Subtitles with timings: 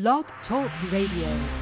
[0.00, 1.58] Blog Talk Radio.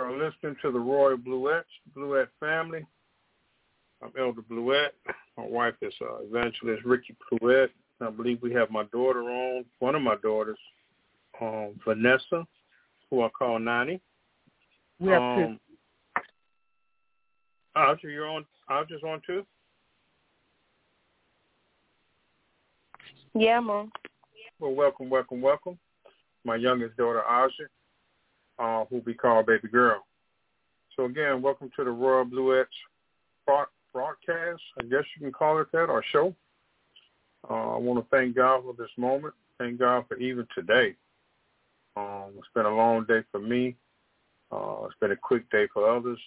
[0.00, 2.86] Are listening to the Royal Bluettes, Bluette family.
[4.02, 4.94] I'm Elder Bluette.
[5.36, 7.68] My wife is uh, Evangelist Ricky Bluette.
[8.00, 10.58] I believe we have my daughter on, one of my daughters,
[11.40, 12.46] um, Vanessa,
[13.10, 14.00] who I call Nani.
[14.98, 15.60] We have um,
[17.76, 18.46] Audra, you're on.
[18.70, 19.44] Audra's on too.
[23.34, 23.92] Yeah, Mom.
[24.58, 25.78] Well, welcome, welcome, welcome.
[26.44, 27.68] My youngest daughter, Audra,
[28.60, 30.04] uh, who we call baby girl.
[30.96, 32.66] So again, welcome to the Royal Bluettes
[33.92, 34.62] broadcast.
[34.80, 36.34] I guess you can call it that, or show.
[37.48, 39.34] Uh, I want to thank God for this moment.
[39.58, 40.94] Thank God for even today.
[41.96, 43.76] Um, it's been a long day for me.
[44.52, 46.18] Uh, it's been a quick day for others.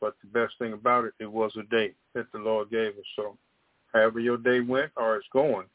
[0.00, 3.04] But the best thing about it, it was a day that the Lord gave us.
[3.16, 3.36] So
[3.92, 5.66] however your day went or it's going,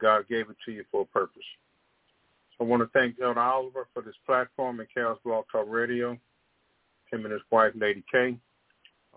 [0.00, 1.42] God gave it to you for a purpose.
[2.62, 6.16] I want to thank Elder Oliver for this platform and Chaos Blog Talk Radio,
[7.10, 8.36] him and his wife, Lady K.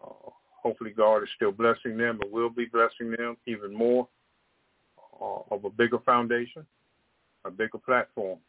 [0.03, 0.31] Uh,
[0.63, 4.07] hopefully God is still blessing them and will be blessing them even more
[5.21, 6.65] uh, of a bigger foundation,
[7.45, 8.39] a bigger platform.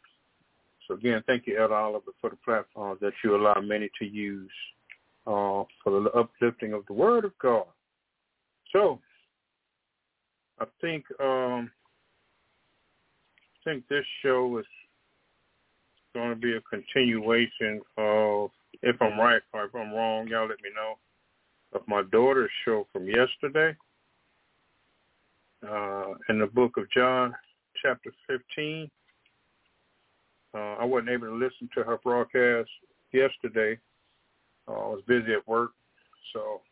[0.89, 4.51] So again, thank you, Elder Oliver, for the platform that you allow many to use
[5.27, 7.67] uh, for the uplifting of the Word of God.
[8.73, 8.99] So
[10.59, 11.71] I think um,
[13.67, 14.65] I think this show is
[16.16, 18.50] going to be a continuation of,
[18.82, 20.94] if I'm right or if I'm wrong, y'all let me know,
[21.75, 23.77] of my daughter's show from yesterday
[25.69, 27.34] uh, in the book of John,
[27.82, 28.91] chapter 15.
[30.55, 32.71] Uh, I wasn't able to listen to her broadcast
[33.12, 33.78] yesterday.
[34.66, 35.72] Uh, I was busy at work,
[36.32, 36.62] so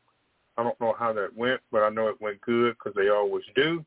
[0.56, 3.44] I don't know how that went, but I know it went good because they always
[3.54, 3.84] do.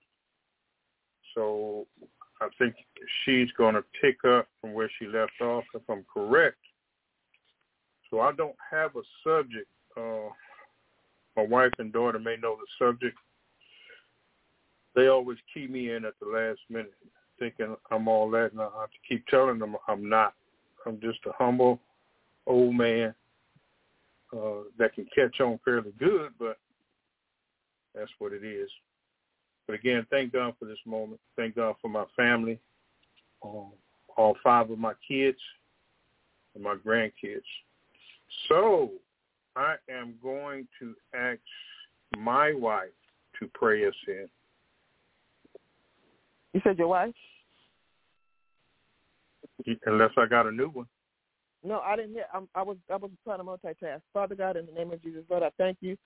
[1.33, 1.87] So
[2.41, 2.75] I think
[3.23, 6.57] she's going to pick up from where she left off, if I'm correct.
[8.09, 9.67] So I don't have a subject.
[9.95, 10.29] Uh,
[11.35, 13.17] my wife and daughter may know the subject.
[14.95, 16.93] They always key me in at the last minute,
[17.39, 20.33] thinking I'm all that, and I have to keep telling them I'm not.
[20.85, 21.79] I'm just a humble
[22.45, 23.13] old man
[24.33, 26.57] uh, that can catch on fairly good, but
[27.93, 28.69] that's what it is.
[29.67, 31.19] But again, thank God for this moment.
[31.35, 32.59] Thank God for my family,
[33.43, 33.71] um,
[34.15, 35.37] all five of my kids,
[36.55, 37.41] and my grandkids.
[38.47, 38.91] So
[39.55, 41.39] I am going to ask
[42.17, 42.89] my wife
[43.39, 44.27] to pray us in.
[46.53, 47.13] You said your wife?
[49.85, 50.87] Unless I got a new one.
[51.63, 52.25] No, I didn't hear.
[52.33, 54.01] I'm, I was I was trying to multitask.
[54.13, 55.97] Father God, in the name of Jesus, Lord, I thank you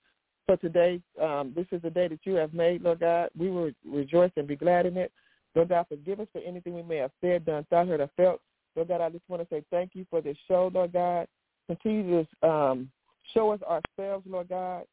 [0.46, 1.00] for today.
[1.20, 3.30] Um, this is the day that you have made, Lord God.
[3.36, 5.12] We will rejoice and be glad in it.
[5.54, 8.40] Lord God, forgive us for anything we may have said, done, thought, heard, or felt.
[8.74, 11.26] Lord God, I just want to say thank you for this show, Lord God.
[11.66, 12.90] Continue to um,
[13.34, 14.84] show us ourselves, Lord God,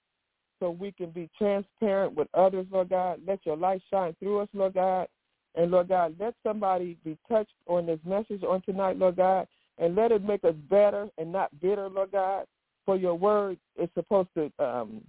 [0.60, 3.22] so we can be transparent with others, Lord God.
[3.26, 5.08] Let your light shine through us, Lord God.
[5.56, 9.48] And Lord God, let somebody be touched on this message on tonight, Lord God,
[9.78, 12.46] and let it make us better and not bitter, Lord God.
[12.86, 15.02] For your word is supposed to um,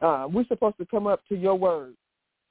[0.00, 1.94] uh, we're supposed to come up to your word,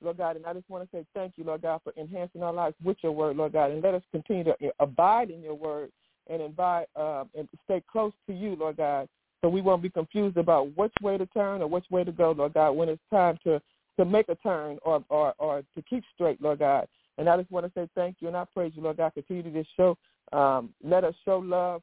[0.02, 0.36] Lord God.
[0.36, 2.98] And I just want to say thank you, Lord God, for enhancing our lives with
[3.02, 3.72] your word, Lord God.
[3.72, 5.92] And let us continue to abide in your word
[6.30, 9.08] and invite uh, and stay close to you, Lord God,
[9.42, 12.32] so we won't be confused about which way to turn or which way to go,
[12.32, 13.62] Lord God, when it's time to
[13.98, 16.88] to make a turn or or, or to keep straight, Lord God.
[17.18, 19.14] And I just want to say thank you and I praise you, Lord God.
[19.14, 19.98] Continue to just show,
[20.32, 21.82] um, let us show love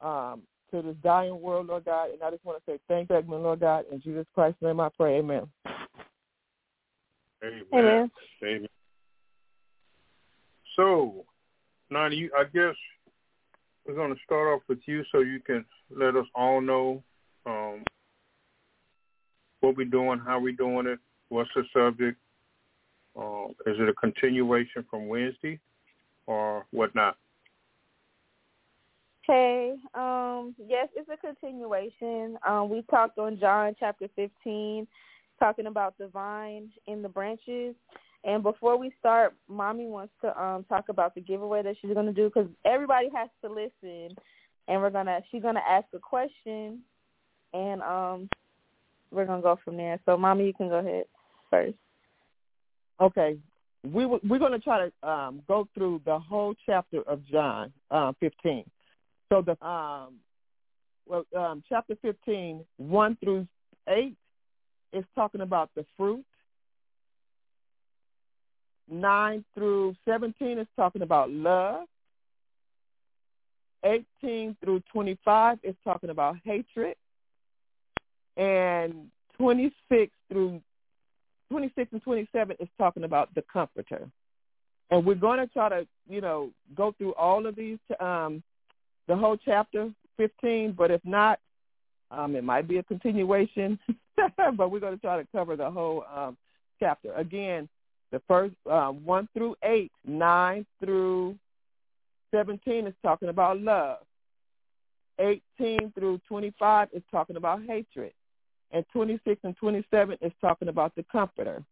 [0.00, 0.42] um,
[0.74, 2.10] to this dying world, Lord God.
[2.10, 3.84] And I just want to say thank you, Lord God.
[3.92, 5.18] In Jesus Christ's name I pray.
[5.18, 5.46] Amen.
[7.44, 7.62] Amen.
[7.72, 8.10] Amen.
[8.42, 8.66] Amen.
[10.76, 11.24] So,
[11.90, 12.74] Nani, you, I guess
[13.86, 17.04] we're going to start off with you so you can let us all know
[17.46, 17.84] um,
[19.60, 20.98] what we're doing, how we're doing it,
[21.28, 22.18] what's the subject.
[23.16, 25.60] Uh, is it a continuation from Wednesday
[26.26, 27.16] or whatnot?
[29.24, 29.74] Okay.
[29.94, 32.36] Um, yes, it's a continuation.
[32.46, 34.86] Um, we talked on John chapter 15,
[35.38, 37.74] talking about the vine and the branches.
[38.24, 42.06] And before we start, mommy wants to um, talk about the giveaway that she's going
[42.06, 44.16] to do because everybody has to listen,
[44.68, 46.80] and we're gonna she's gonna ask a question,
[47.52, 48.28] and um,
[49.10, 50.00] we're gonna go from there.
[50.06, 51.04] So, mommy, you can go ahead
[51.50, 51.76] first.
[53.00, 53.36] Okay.
[53.92, 58.12] We we're going to try to um, go through the whole chapter of John uh,
[58.20, 58.64] 15.
[59.34, 60.14] So the um,
[61.06, 63.48] well, um, chapter 15, 1 through
[63.88, 64.14] 8,
[64.92, 66.24] is talking about the fruit.
[68.88, 71.86] 9 through 17 is talking about love.
[73.84, 76.94] 18 through 25 is talking about hatred.
[78.36, 80.62] And 26 through
[81.50, 84.08] 26 and 27 is talking about the comforter.
[84.92, 88.40] And we're going to try to, you know, go through all of these, um,
[89.08, 91.40] the whole chapter 15, but if not,
[92.10, 93.78] um, it might be a continuation,
[94.16, 96.36] but we're going to try to cover the whole um,
[96.78, 97.12] chapter.
[97.14, 97.68] Again,
[98.12, 101.36] the first um, 1 through 8, 9 through
[102.32, 103.98] 17 is talking about love.
[105.18, 108.12] 18 through 25 is talking about hatred.
[108.72, 111.62] And 26 and 27 is talking about the comforter.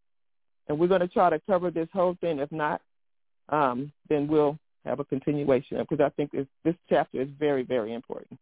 [0.69, 2.39] And we're going to try to cover this whole thing.
[2.39, 2.81] If not,
[3.49, 7.63] um, then we'll have a continuation of because I think this, this chapter is very,
[7.63, 8.39] very important.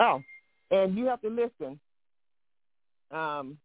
[0.00, 0.20] Oh,
[0.70, 1.78] and you have to listen
[3.10, 3.58] um,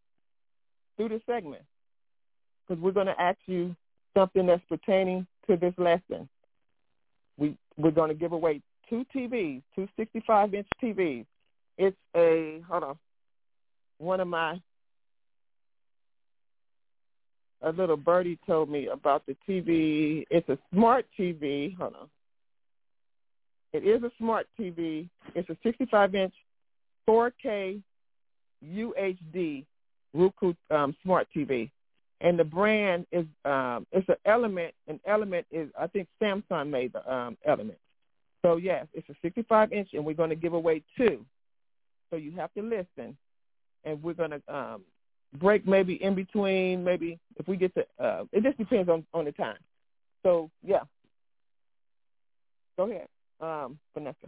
[0.96, 1.62] through this segment
[2.66, 3.74] because we're going to ask you
[4.14, 6.28] something that's pertaining to this lesson.
[7.36, 8.60] We we're going to give away
[8.90, 11.26] two TVs, two 65-inch TVs.
[11.78, 12.98] It's a hold on,
[13.98, 14.60] one of my
[17.62, 20.24] a little birdie told me about the TV.
[20.30, 21.76] It's a smart TV.
[21.76, 22.08] Hold on.
[23.72, 25.08] It is a smart TV.
[25.34, 26.34] It's a 65-inch
[27.08, 27.82] 4K
[28.64, 29.64] UHD
[30.14, 31.70] Roku um, smart TV,
[32.20, 34.74] and the brand is um, it's an Element.
[34.88, 37.78] An Element is I think Samsung made the um, Element.
[38.42, 41.24] So yes, it's a 65 inch, and we're going to give away two.
[42.10, 43.16] So you have to listen,
[43.84, 44.82] and we're going to um,
[45.34, 46.84] break maybe in between.
[46.84, 49.58] Maybe if we get to, uh, it just depends on on the time.
[50.22, 50.82] So yeah,
[52.76, 53.08] go ahead,
[53.40, 54.26] um, Vanessa.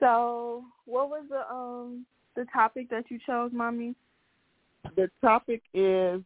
[0.00, 2.04] So, what was the um
[2.34, 3.94] the topic that you chose, mommy?
[4.96, 6.22] The topic is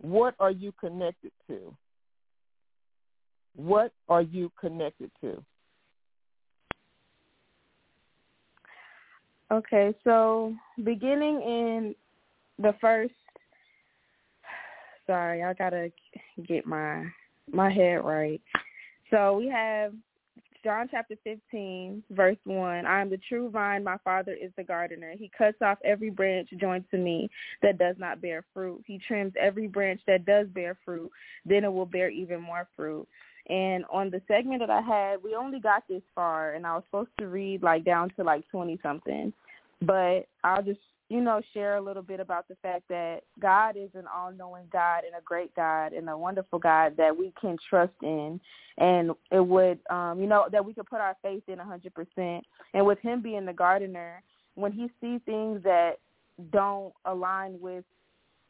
[0.00, 1.76] what are you connected to?
[3.54, 5.44] What are you connected to?
[9.52, 11.94] Okay, so beginning in
[12.58, 13.12] the first
[15.12, 15.92] sorry, I gotta
[16.48, 17.04] get my
[17.52, 18.40] my head right.
[19.10, 19.92] So we have
[20.64, 22.86] John chapter 15, verse 1.
[22.86, 25.12] I am the true vine, my father is the gardener.
[25.18, 27.28] He cuts off every branch joined to me
[27.62, 28.82] that does not bear fruit.
[28.86, 31.10] He trims every branch that does bear fruit,
[31.44, 33.06] then it will bear even more fruit.
[33.50, 36.84] And on the segment that I had, we only got this far, and I was
[36.86, 39.32] supposed to read like down to like 20 something.
[39.82, 40.78] But I'll just
[41.12, 45.04] you know, share a little bit about the fact that God is an all-knowing God
[45.04, 48.40] and a great God and a wonderful God that we can trust in,
[48.78, 52.40] and it would, um, you know, that we could put our faith in a 100%.
[52.72, 54.22] And with Him being the gardener,
[54.54, 55.98] when He sees things that
[56.50, 57.84] don't align with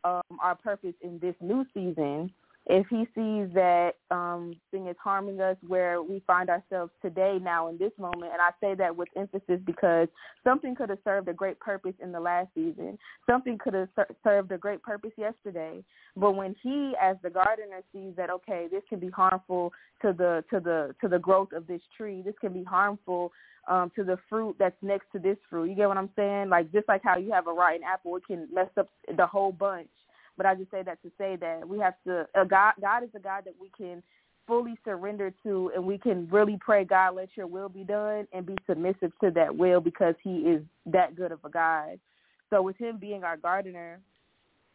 [0.04, 2.31] um, our purpose in this new season,
[2.66, 7.69] if he sees that um thing is harming us where we find ourselves today now
[7.69, 10.09] in this moment and i say that with emphasis because
[10.45, 12.99] something could have served a great purpose in the last season.
[13.28, 15.83] Something could have ser- served a great purpose yesterday.
[16.16, 20.45] But when he as the gardener sees that okay this can be harmful to the
[20.50, 23.33] to the to the growth of this tree this can be harmful
[23.69, 25.71] um to the fruit that's next to this fruit.
[25.71, 26.49] You get what i'm saying?
[26.49, 29.52] Like just like how you have a rotten apple it can mess up the whole
[29.52, 29.88] bunch
[30.37, 32.27] but I just say that to say that we have to.
[32.35, 34.03] Uh, God, God is a God that we can
[34.47, 38.45] fully surrender to, and we can really pray, God, let Your will be done, and
[38.45, 41.99] be submissive to that will because He is that good of a God.
[42.51, 44.01] So with Him being our gardener,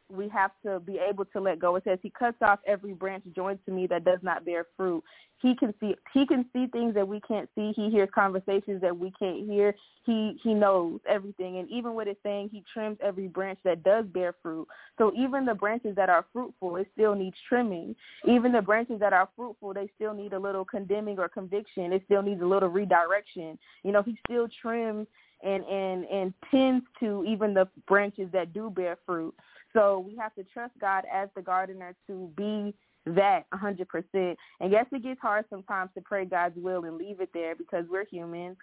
[0.10, 1.76] we have to be able to let go.
[1.76, 5.04] It says he cuts off every branch joined to me that does not bear fruit.
[5.42, 7.72] He can see he can see things that we can't see.
[7.76, 9.76] He hears conversations that we can't hear.
[10.04, 11.60] He he knows everything.
[11.60, 14.68] And even with it saying he trims every branch that does bear fruit.
[14.98, 17.96] So even the branches that are fruitful, it still needs trimming.
[18.28, 21.94] Even the branches that are fruitful, they still need a little condemning or conviction.
[21.94, 23.60] It still needs a little redirection.
[23.84, 25.06] You know, he still trims
[25.44, 29.36] and and and tends to even the branches that do bear fruit.
[29.74, 32.74] So we have to trust God as the gardener to be
[33.16, 34.36] that 100%.
[34.60, 37.86] And yes, it gets hard sometimes to pray God's will and leave it there because
[37.90, 38.56] we're human.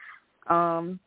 [0.49, 0.99] Um,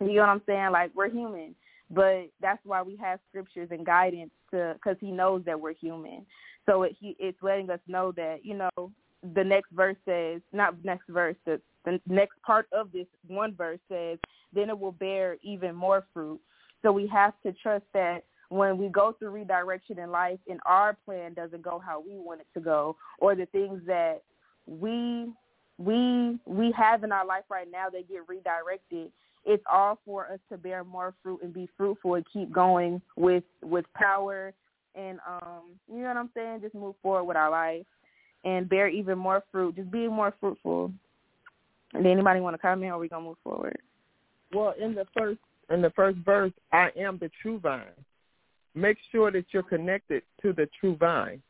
[0.00, 0.70] you know what I'm saying?
[0.72, 1.54] Like we're human,
[1.90, 6.26] but that's why we have scriptures and guidance to because He knows that we're human.
[6.66, 8.90] So it, he, it's letting us know that you know
[9.34, 13.78] the next verse says not next verse the, the next part of this one verse
[13.88, 14.18] says
[14.52, 16.40] then it will bear even more fruit.
[16.82, 20.96] So we have to trust that when we go through redirection in life and our
[21.04, 24.22] plan doesn't go how we want it to go or the things that
[24.66, 25.28] we
[25.76, 29.10] we we have in our life right now that get redirected
[29.44, 33.42] it's all for us to bear more fruit and be fruitful and keep going with
[33.62, 34.54] with power
[34.94, 36.60] and um you know what I'm saying?
[36.62, 37.84] Just move forward with our life
[38.44, 39.74] and bear even more fruit.
[39.74, 40.92] Just be more fruitful.
[41.92, 43.78] And anybody want to comment or we gonna move forward?
[44.52, 47.82] Well in the first in the first verse I am the true vine
[48.74, 51.42] make sure that you're connected to the true vine.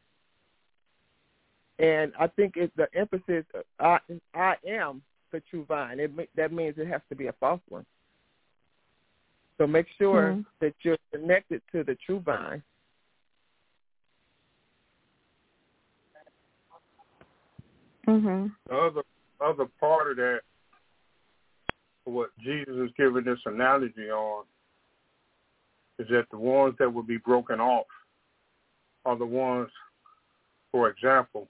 [1.78, 3.44] And I think it's the emphasis.
[3.80, 3.98] I
[4.34, 5.02] I am
[5.32, 5.98] the true vine.
[5.98, 7.84] It that means it has to be a false one.
[9.58, 10.40] So make sure mm-hmm.
[10.60, 12.62] that you're connected to the true vine.
[18.06, 18.52] Mhm.
[18.68, 19.02] The other
[19.40, 20.40] other part of that,
[22.04, 24.44] what Jesus is giving this analogy on,
[25.98, 27.86] is that the ones that will be broken off
[29.04, 29.70] are the ones,
[30.72, 31.48] for example,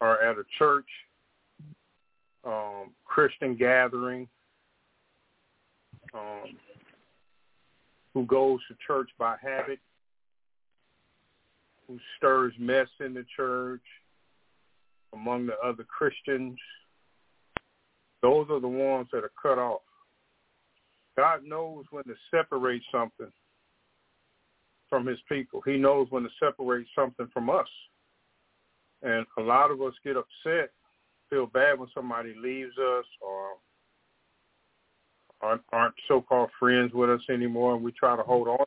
[0.00, 0.88] are at a church,
[2.44, 4.28] um, Christian gathering,
[6.14, 6.56] um,
[8.14, 9.78] who goes to church by habit,
[11.86, 13.82] who stirs mess in the church
[15.12, 16.58] among the other Christians.
[18.22, 19.82] Those are the ones that are cut off.
[21.18, 23.32] God knows when to separate something
[24.88, 25.60] from his people.
[25.66, 27.66] He knows when to separate something from us.
[29.02, 30.70] And a lot of us get upset,
[31.28, 33.48] feel bad when somebody leaves us or
[35.40, 38.66] aren't, aren't so-called friends with us anymore, and we try to hold on.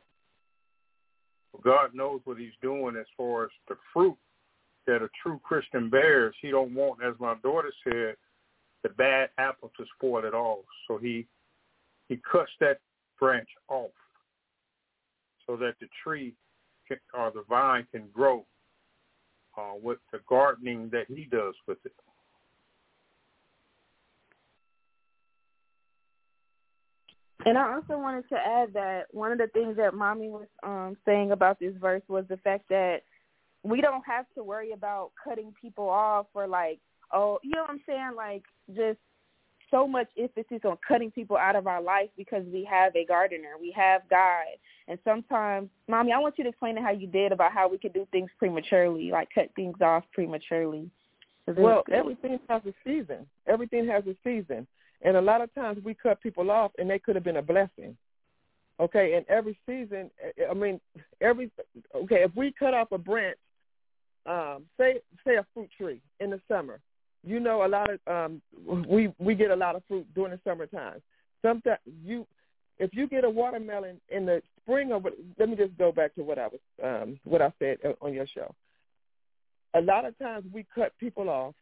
[1.64, 4.16] God knows what he's doing as far as the fruit
[4.86, 6.34] that a true Christian bears.
[6.42, 8.16] He don't want, as my daughter said,
[8.82, 10.64] the bad apple to spoil it all.
[10.86, 11.26] So he
[12.12, 12.76] he cuts that
[13.18, 13.90] branch off
[15.46, 16.34] so that the tree
[16.86, 18.44] can, or the vine can grow
[19.56, 21.92] uh, with the gardening that he does with it.
[27.46, 30.98] And I also wanted to add that one of the things that mommy was um,
[31.06, 32.98] saying about this verse was the fact that
[33.64, 36.78] we don't have to worry about cutting people off or like,
[37.10, 38.10] oh, you know what I'm saying?
[38.14, 38.42] Like
[38.76, 38.98] just
[39.72, 43.54] so much emphasis on cutting people out of our life because we have a gardener,
[43.60, 44.44] we have God,
[44.86, 47.94] and sometimes, mommy, I want you to explain how you did about how we could
[47.94, 50.90] do things prematurely, like cut things off prematurely.
[51.46, 53.26] Well, everything has a season.
[53.48, 54.66] Everything has a season,
[55.02, 57.42] and a lot of times we cut people off, and they could have been a
[57.42, 57.96] blessing.
[58.80, 60.10] Okay, and every season,
[60.50, 60.80] I mean,
[61.20, 61.50] every
[61.94, 63.38] okay, if we cut off a branch,
[64.26, 66.80] um, say say a fruit tree in the summer,
[67.24, 68.42] you know a lot of um
[68.88, 71.00] we we get a lot of fruit during the summertime.
[71.40, 72.26] Sometimes you
[72.78, 75.06] if you get a watermelon in the spring of
[75.38, 78.26] let me just go back to what I was um what I said on your
[78.26, 78.54] show.
[79.74, 81.54] A lot of times we cut people off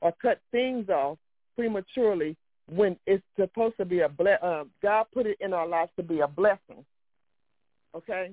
[0.00, 1.18] or cut things off
[1.56, 2.36] prematurely
[2.68, 6.02] when it's supposed to be a ble- um, God put it in our lives to
[6.02, 6.84] be a blessing.
[7.94, 8.32] Okay?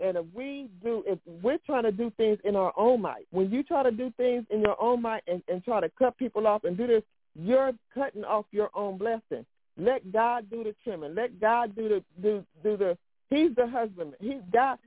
[0.00, 3.50] And if we do, if we're trying to do things in our own might, when
[3.50, 6.46] you try to do things in your own might and, and try to cut people
[6.46, 7.02] off and do this,
[7.34, 9.44] you're cutting off your own blessing.
[9.76, 11.14] Let God do the trimming.
[11.14, 12.98] Let God do the do do the.
[13.30, 14.16] He's the husbandman.
[14.20, 14.78] He's God.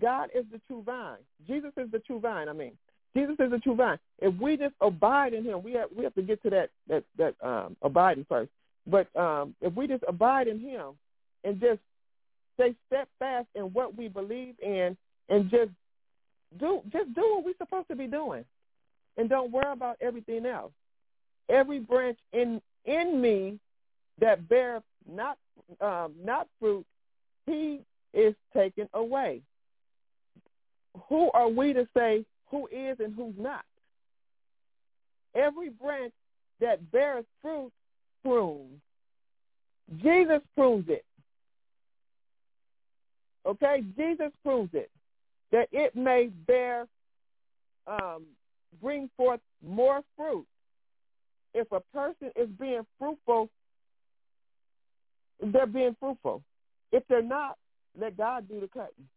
[0.00, 1.18] God is the true vine.
[1.46, 2.48] Jesus is the true vine.
[2.48, 2.72] I mean,
[3.16, 3.98] Jesus is the true vine.
[4.20, 7.04] If we just abide in Him, we have we have to get to that that
[7.18, 8.50] that um, abiding first.
[8.86, 10.92] But um, if we just abide in Him
[11.44, 11.80] and just
[12.58, 14.96] stay steadfast in what we believe in
[15.28, 15.70] and just
[16.58, 18.44] do just do what we're supposed to be doing.
[19.16, 20.72] And don't worry about everything else.
[21.48, 23.58] Every branch in in me
[24.20, 25.38] that bear not
[25.80, 26.84] um, not fruit,
[27.46, 27.80] he
[28.14, 29.42] is taken away.
[31.08, 33.64] Who are we to say who is and who's not?
[35.34, 36.12] Every branch
[36.60, 37.70] that bears fruit
[38.24, 38.80] prunes.
[40.02, 41.04] Jesus prunes it.
[43.48, 44.90] Okay, Jesus proves it
[45.50, 46.86] that it may bear,
[47.86, 48.24] um,
[48.82, 50.46] bring forth more fruit.
[51.54, 53.48] If a person is being fruitful,
[55.40, 56.42] they're being fruitful.
[56.92, 57.56] If they're not,
[57.98, 59.08] let God do the cutting.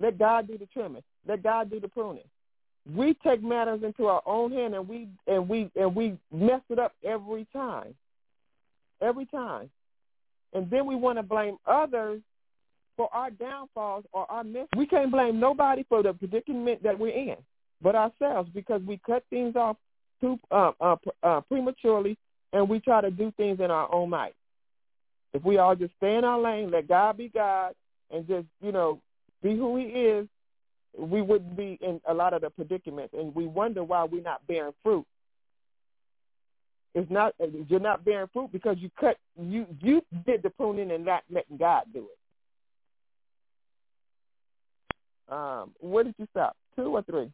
[0.00, 1.02] Let God do the trimming.
[1.26, 2.24] Let God do the pruning.
[2.94, 6.78] We take matters into our own hand and we and we and we mess it
[6.78, 7.94] up every time.
[9.00, 9.70] Every time.
[10.54, 12.22] And then we want to blame others
[12.98, 14.66] for our downfalls or our miss.
[14.76, 17.36] We can't blame nobody for the predicament that we're in,
[17.80, 19.76] but ourselves because we cut things off
[20.20, 22.18] too uh, uh, uh, prematurely
[22.52, 24.34] and we try to do things in our own might.
[25.32, 27.74] If we all just stay in our lane, let God be God,
[28.10, 29.00] and just you know
[29.42, 30.26] be who He is,
[30.98, 34.44] we wouldn't be in a lot of the predicaments, and we wonder why we're not
[34.48, 35.06] bearing fruit.
[36.94, 37.34] It's not
[37.68, 41.58] you're not bearing fruit because you cut you you did the pruning and not letting
[41.58, 42.18] God do it.
[45.28, 46.56] Um, where did you stop?
[46.76, 47.30] Two or three?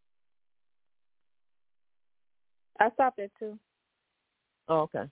[2.80, 3.58] I stopped at two.
[4.68, 5.04] Oh, okay.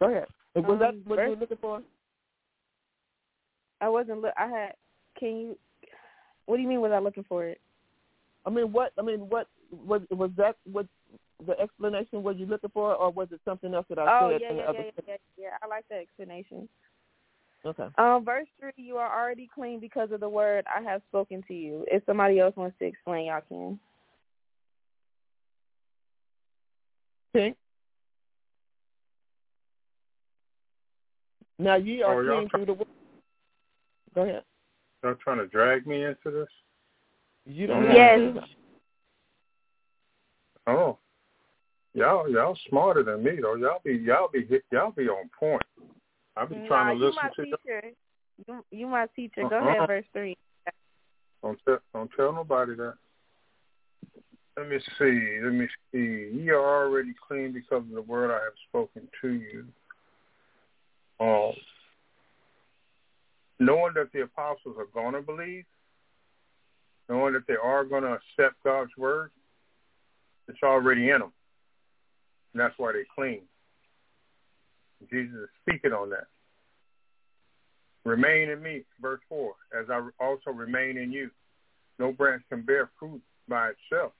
[0.00, 0.26] Go ahead.
[0.54, 1.82] Was um, that what verse, you were looking for?
[3.80, 4.22] I wasn't.
[4.22, 4.32] Look.
[4.38, 4.72] I had.
[5.18, 5.58] Can you?
[6.46, 6.80] What do you mean?
[6.80, 7.60] Was I looking for it?
[8.46, 8.92] I mean, what?
[8.98, 10.56] I mean, what was was that?
[10.64, 10.86] What
[11.46, 14.40] the explanation was you looking for, or was it something else that I oh, said?
[14.40, 15.48] yeah, in the yeah, other yeah, yeah, yeah.
[15.62, 16.68] I like that explanation.
[17.66, 17.88] Okay.
[17.98, 21.54] Um, verse three, you are already clean because of the word I have spoken to
[21.54, 21.84] you.
[21.90, 23.78] If somebody else wants to explain, y'all can.
[27.34, 27.56] Pink.
[31.58, 32.86] Now ye are Oh, y'all clean try- through the word.
[34.14, 34.44] Go ahead.
[35.02, 36.48] Y'all trying to drag me into this?
[37.46, 38.20] You don't Yes.
[38.34, 38.44] have.
[40.68, 40.98] Oh,
[41.94, 43.54] y'all y'all smarter than me though.
[43.54, 45.62] Y'all be y'all be y'all be on point.
[46.36, 47.56] I be Nah, trying to you listen to you.
[47.64, 47.90] teacher.
[48.46, 49.42] You, you my teacher.
[49.48, 49.68] Go Uh-uh.
[49.68, 50.36] ahead, verse three.
[51.42, 52.94] Don't tell don't tell nobody that.
[54.56, 55.38] Let me see.
[55.42, 56.30] Let me see.
[56.32, 59.64] Ye are already clean because of the word I have spoken to you.
[61.20, 61.52] Um,
[63.58, 65.64] knowing that the apostles are going to believe,
[67.08, 69.30] knowing that they are going to accept God's word,
[70.48, 71.32] it's already in them.
[72.52, 73.42] And that's why they're clean.
[75.10, 76.26] Jesus is speaking on that.
[78.04, 81.30] Remain in me, verse 4, as I also remain in you.
[81.98, 84.12] No branch can bear fruit by itself.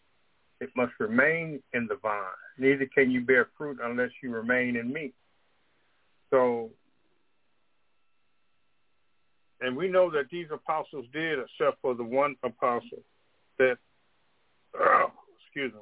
[0.60, 2.24] It must remain in the vine.
[2.58, 5.12] Neither can you bear fruit unless you remain in me.
[6.30, 6.70] So,
[9.60, 13.02] and we know that these apostles did, except for the one apostle
[13.58, 13.76] that,
[15.44, 15.80] excuse me,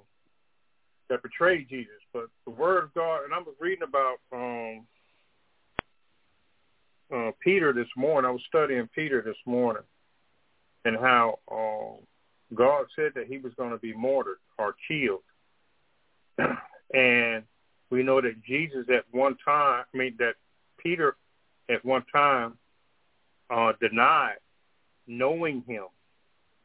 [1.15, 1.93] that betrayed Jesus.
[2.13, 4.85] But the word of God, and I was reading about um,
[7.15, 8.29] uh, Peter this morning.
[8.29, 9.85] I was studying Peter this morning,
[10.85, 12.05] and how um,
[12.53, 15.21] God said that he was going to be martyred or killed.
[16.93, 17.45] and
[17.91, 20.35] we know that Jesus at one time, I mean, that
[20.79, 21.15] Peter
[21.71, 22.55] at one time
[23.51, 24.39] uh, denied
[25.07, 25.85] knowing him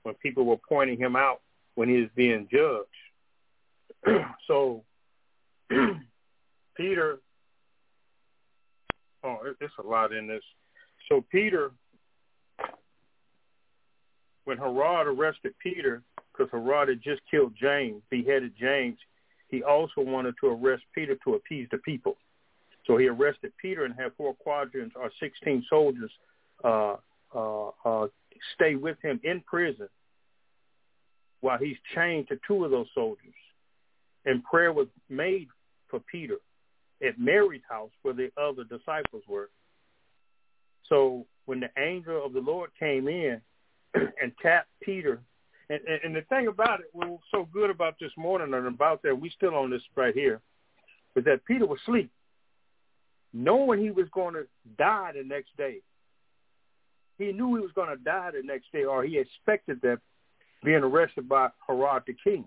[0.02, 1.42] when people were pointing him out
[1.76, 2.88] when he was being judged.
[4.48, 4.84] so
[6.76, 7.20] Peter,
[9.24, 10.44] oh, it- it's a lot in this.
[11.10, 11.72] So Peter,
[14.46, 18.98] when Herod arrested Peter, because Herod had just killed James, beheaded James,
[19.50, 22.18] he also wanted to arrest Peter to appease the people.
[22.86, 26.12] So he arrested Peter and had four quadrants or 16 soldiers
[26.64, 26.96] uh,
[27.36, 28.08] uh, uh,
[28.56, 29.90] stay with him in prison
[31.42, 33.34] while he's chained to two of those soldiers.
[34.26, 35.48] And prayer was made
[35.88, 36.38] for Peter
[37.06, 39.50] at Mary's house where the other disciples were.
[40.88, 43.42] So when the angel of the Lord came in
[43.94, 45.22] and tapped Peter,
[45.70, 48.68] and, and, and the thing about it, what was so good about this morning and
[48.68, 50.42] about that, we still on this right here,
[51.16, 52.12] is that Peter was asleep,
[53.34, 54.46] knowing he was going to
[54.78, 55.78] die the next day.
[57.18, 60.00] He knew he was going to die the next day, or he expected that
[60.64, 62.46] being arrested by Herod the king.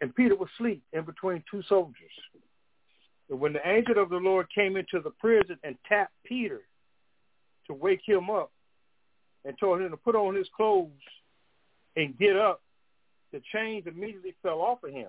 [0.00, 2.10] And Peter was asleep in between two soldiers.
[3.28, 6.62] And when the angel of the Lord came into the prison and tapped Peter
[7.66, 8.50] to wake him up
[9.44, 10.90] and told him to put on his clothes
[11.96, 12.62] and get up,
[13.32, 15.08] the chains immediately fell off of him.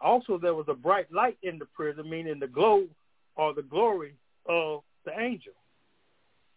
[0.00, 2.84] Also, there was a bright light in the prison, meaning the glow
[3.36, 4.14] or the glory
[4.46, 5.52] of the angel.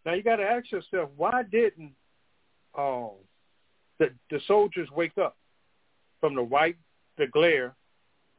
[0.06, 1.94] Now you got to ask yourself, why didn't
[2.78, 3.12] um,
[4.00, 5.36] the the soldiers wake up
[6.20, 6.78] from the white,
[7.22, 7.76] the glare,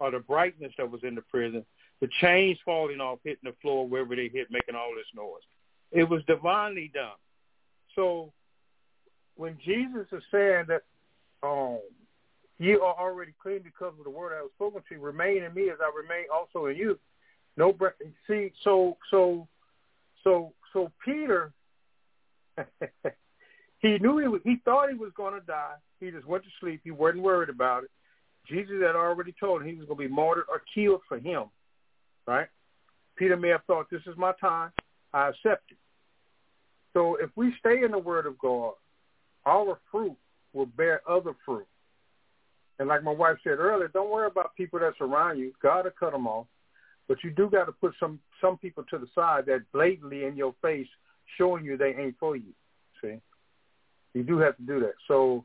[0.00, 1.64] or the brightness that was in the prison,
[2.00, 5.42] the chains falling off, hitting the floor wherever they hit, making all this noise.
[5.92, 7.16] It was divinely done.
[7.94, 8.32] So
[9.36, 10.82] when Jesus is saying that
[11.42, 11.78] um,
[12.58, 15.70] you are already clean because of the word I was spoken to remain in me
[15.70, 16.98] as I remain also in you.
[17.56, 17.76] No,
[18.26, 19.46] see, so so
[20.24, 21.52] so so Peter,
[23.78, 25.74] he knew he was, he thought he was going to die.
[26.00, 26.80] He just went to sleep.
[26.82, 27.90] He wasn't worried about it.
[28.48, 31.44] Jesus had already told him he was going to be martyred or killed for him,
[32.26, 32.48] right?
[33.16, 34.72] Peter may have thought, this is my time.
[35.12, 35.78] I accept it.
[36.92, 38.74] So if we stay in the Word of God,
[39.46, 40.16] our fruit
[40.52, 41.66] will bear other fruit.
[42.78, 45.52] And like my wife said earlier, don't worry about people that's around you.
[45.62, 46.46] God will cut them off.
[47.08, 50.36] But you do got to put some some people to the side that blatantly in
[50.36, 50.86] your face
[51.36, 52.54] showing you they ain't for you.
[53.02, 53.20] See,
[54.14, 54.94] you do have to do that.
[55.08, 55.44] So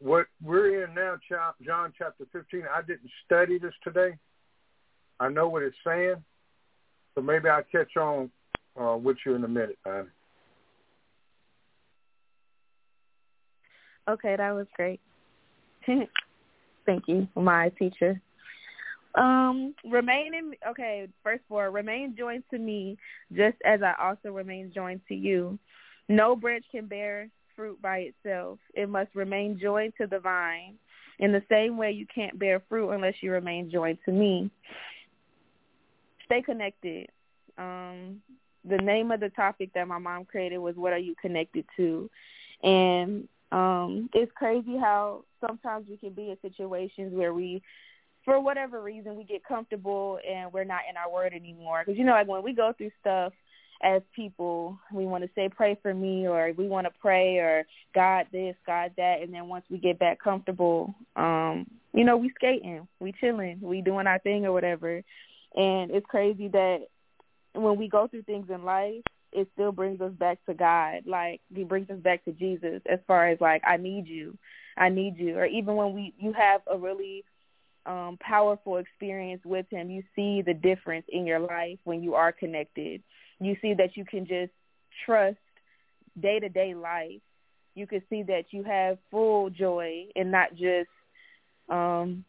[0.00, 1.16] what we're in now,
[1.64, 4.16] John chapter 15, I didn't study this today.
[5.18, 6.22] I know what it's saying,
[7.14, 8.30] so maybe I'll catch on
[8.78, 9.78] uh, with you in a minute.
[14.08, 15.00] Okay, that was great.
[15.86, 18.20] Thank you, my teacher.
[19.16, 21.08] Um, remain in okay.
[21.22, 22.98] First all, remain joined to me,
[23.34, 25.58] just as I also remain joined to you.
[26.08, 28.58] No branch can bear fruit by itself.
[28.74, 30.74] It must remain joined to the vine.
[31.18, 34.50] In the same way, you can't bear fruit unless you remain joined to me.
[36.26, 37.08] Stay connected.
[37.56, 38.20] Um,
[38.68, 42.10] the name of the topic that my mom created was "What are you connected to?"
[42.62, 47.62] And um, it's crazy how sometimes we can be in situations where we
[48.24, 52.04] for whatever reason we get comfortable and we're not in our word anymore because you
[52.04, 53.32] know like when we go through stuff
[53.82, 57.64] as people we want to say pray for me or we want to pray or
[57.94, 62.30] god this god that and then once we get back comfortable um you know we
[62.34, 65.02] skating we chilling we doing our thing or whatever
[65.54, 66.78] and it's crazy that
[67.54, 69.02] when we go through things in life
[69.36, 71.02] it still brings us back to God.
[71.06, 74.36] Like he brings us back to Jesus as far as like I need you.
[74.76, 75.36] I need you.
[75.36, 77.24] Or even when we you have a really
[77.84, 82.32] um powerful experience with him, you see the difference in your life when you are
[82.32, 83.02] connected.
[83.40, 84.52] You see that you can just
[85.04, 85.36] trust
[86.20, 87.20] day-to-day life.
[87.74, 90.88] You can see that you have full joy and not just
[91.68, 92.24] um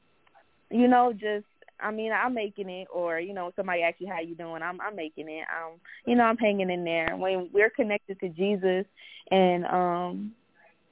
[0.70, 1.46] you know just
[1.80, 4.82] I mean, I'm making it, or you know, somebody asks you how you doing, I'm
[4.82, 5.44] I'm making it.
[5.44, 7.16] Um, you know, I'm hanging in there.
[7.16, 8.86] When we're connected to Jesus,
[9.30, 10.32] and um,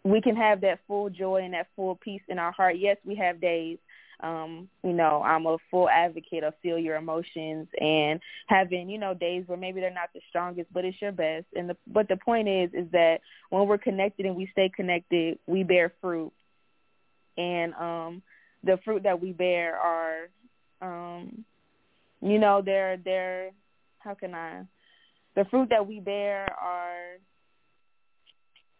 [0.03, 2.75] we can have that full joy and that full peace in our heart.
[2.77, 3.77] Yes, we have days.
[4.21, 9.13] Um, you know, I'm a full advocate of feel your emotions and having, you know,
[9.13, 11.45] days where maybe they're not the strongest, but it's your best.
[11.55, 15.39] And the but the point is is that when we're connected and we stay connected,
[15.47, 16.31] we bear fruit.
[17.37, 18.21] And um
[18.65, 20.29] the fruit that we bear are
[20.81, 21.45] um
[22.21, 23.51] you know they're they're
[23.99, 24.63] how can i
[25.35, 27.17] the fruit that we bear are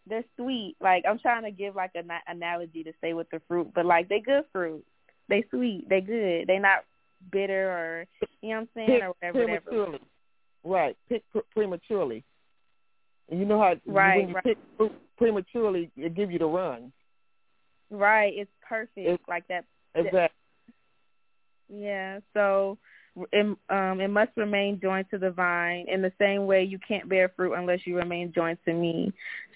[0.07, 3.71] they're sweet like i'm trying to give like an analogy to say with the fruit
[3.73, 4.83] but like they good fruit
[5.29, 6.83] they sweet they good they not
[7.31, 8.05] bitter or
[8.41, 9.99] you know what i'm saying pick or whatever prematurely
[10.63, 12.23] right pick pr- prematurely
[13.29, 14.43] and you know how right, when you right.
[14.43, 16.91] pick fruit prematurely it give you the run
[17.89, 20.35] right it's perfect It's- like that exactly
[21.69, 22.77] Yeah, so
[23.31, 25.85] it, um, it must remain joined to the vine.
[25.87, 29.13] In the same way, you can't bear fruit unless you remain joined to me.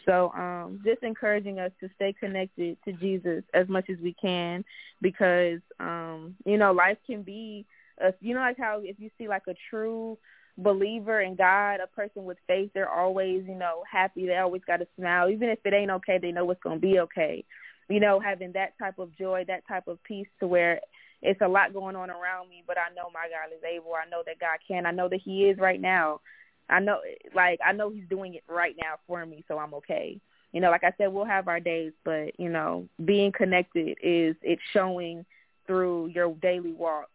[0.09, 4.65] So um, just encouraging us to stay connected to Jesus as much as we can
[5.01, 7.65] because, um, you know, life can be,
[8.01, 10.17] a, you know, like how if you see like a true
[10.57, 14.25] believer in God, a person with faith, they're always, you know, happy.
[14.25, 15.29] They always got a smile.
[15.29, 17.43] Even if it ain't okay, they know it's going to be okay.
[17.87, 20.79] You know, having that type of joy, that type of peace to where
[21.21, 23.93] it's a lot going on around me, but I know my God is able.
[23.93, 24.85] I know that God can.
[24.85, 26.21] I know that He is right now.
[26.69, 26.99] I know,
[27.33, 30.19] like, I know He's doing it right now for me, so I'm okay.
[30.51, 34.35] You know, like I said, we'll have our days, but you know, being connected is
[34.41, 35.25] it's showing
[35.67, 37.09] through your daily walk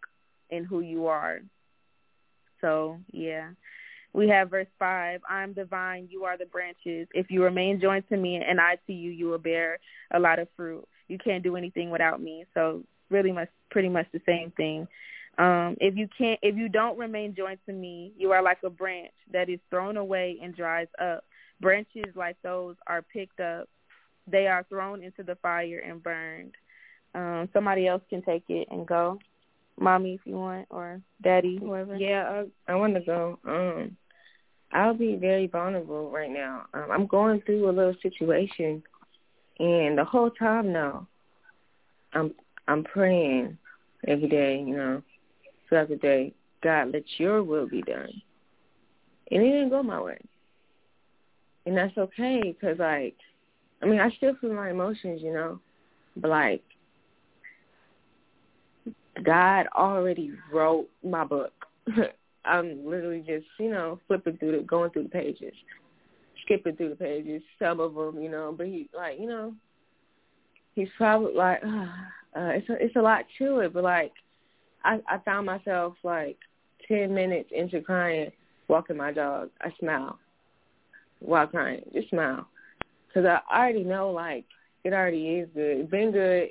[0.51, 1.41] and who you are.
[2.61, 3.51] So yeah.
[4.15, 7.09] We have verse 5, I'm the vine, you are the branches.
[7.13, 9.79] If you remain joined to me and I to you, you will bear
[10.13, 10.87] a lot of fruit.
[11.09, 12.45] You can't do anything without me.
[12.55, 14.87] So really much pretty much the same thing.
[15.39, 18.71] Um, if you can't if you don't remain joined to me, you are like a
[18.71, 21.25] branch that is thrown away and dries up.
[21.61, 23.69] Branches like those are picked up.
[24.27, 26.55] They are thrown into the fire and burned.
[27.15, 29.19] Um, somebody else can take it and go.
[29.79, 31.97] Mommy if you want or daddy, whoever.
[31.97, 33.39] Yeah, I, I want to go.
[33.47, 33.97] Um
[34.73, 36.67] I'll be very vulnerable right now.
[36.75, 38.83] Um, I'm going through a little situation
[39.59, 41.07] And the whole time now,
[42.13, 42.35] I'm
[42.67, 43.59] I'm praying
[44.07, 45.03] every day, you know,
[45.69, 48.11] throughout the day, God, let your will be done.
[49.31, 50.19] And it didn't go my way.
[51.67, 53.17] And that's okay because, like,
[53.83, 55.61] I mean, I still feel my emotions, you know,
[56.17, 56.63] but, like,
[59.23, 61.53] God already wrote my book.
[62.45, 65.55] I'm literally just, you know, flipping through the, going through the pages,
[66.45, 69.55] skipping through the pages, some of them, you know, but he, like, you know,
[70.75, 74.13] he's probably like, uh, it's a, it's a lot to it, but like,
[74.85, 76.37] I, I found myself like
[76.87, 78.31] ten minutes into crying,
[78.69, 79.51] walking my dog.
[79.61, 80.19] I smile
[81.21, 82.47] while crying, just smile,
[83.09, 84.45] because I already know like
[84.85, 85.79] it already is good.
[85.79, 86.51] It's been good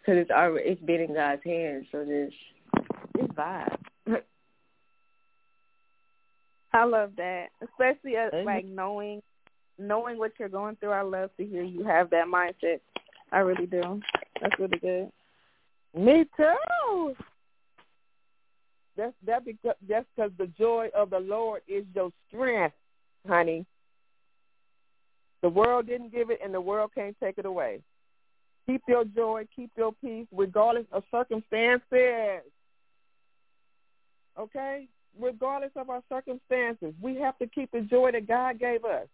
[0.00, 1.86] because it's already it's been in God's hands.
[1.92, 2.36] So just
[3.16, 3.76] just vibe.
[6.72, 9.22] I love that, especially uh, as, like knowing
[9.78, 10.92] knowing what you're going through.
[10.92, 12.80] I love to hear you have that mindset.
[13.30, 14.00] I really do.
[14.40, 15.10] That's really good.
[15.94, 17.14] Me too.
[18.96, 22.74] That's that because that's because the joy of the Lord is your strength,
[23.26, 23.64] honey.
[25.40, 27.80] The world didn't give it, and the world can't take it away.
[28.66, 32.42] Keep your joy, keep your peace, regardless of circumstances.
[34.38, 39.06] Okay, regardless of our circumstances, we have to keep the joy that God gave us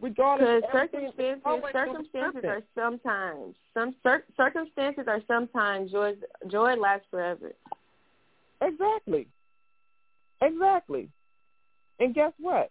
[0.00, 6.14] regardless because circumstances circumstances are sometimes some cir- circumstances are sometimes joy
[6.48, 7.52] joy lasts forever.
[8.62, 9.26] Exactly.
[10.42, 11.08] Exactly.
[11.98, 12.70] And guess what?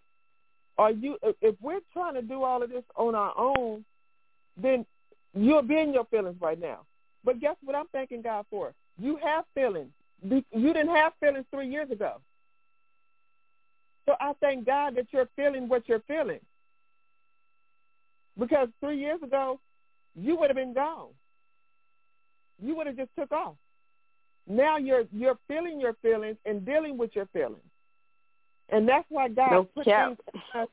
[0.78, 3.84] Are you if we're trying to do all of this on our own
[4.56, 4.84] then
[5.34, 6.80] you'll be in your feelings right now.
[7.24, 8.74] But guess what i'm thanking god for?
[8.98, 9.92] You have feelings.
[10.22, 12.20] You didn't have feelings three years ago.
[14.06, 16.40] So i thank god that you're feeling what you're feeling
[18.38, 19.60] because three years ago,
[20.14, 21.08] you would have been gone.
[22.62, 23.56] You would have just took off.
[24.46, 27.62] Now you're you're feeling your feelings and dealing with your feelings,
[28.68, 30.16] and that's why God no put things.
[30.54, 30.68] On us.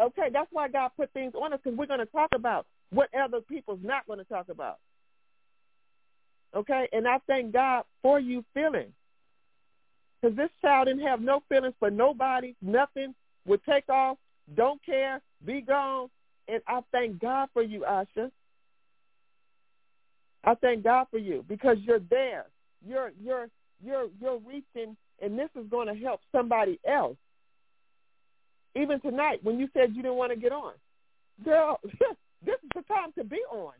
[0.00, 3.08] Okay, that's why God put things on us because we're going to talk about what
[3.14, 4.78] other people's not going to talk about.
[6.54, 8.92] Okay, and I thank God for you feeling,
[10.20, 13.14] because this child didn't have no feelings for nobody, nothing.
[13.46, 14.18] Would take off,
[14.56, 16.10] don't care, be gone,
[16.48, 18.30] and I thank God for you, Asha.
[20.44, 22.46] I thank God for you because you're there.
[22.86, 23.48] You're you're
[23.84, 27.16] you're you're reaching, and this is going to help somebody else.
[28.74, 30.72] Even tonight, when you said you didn't want to get on,
[31.44, 33.72] girl, this is the time to be on.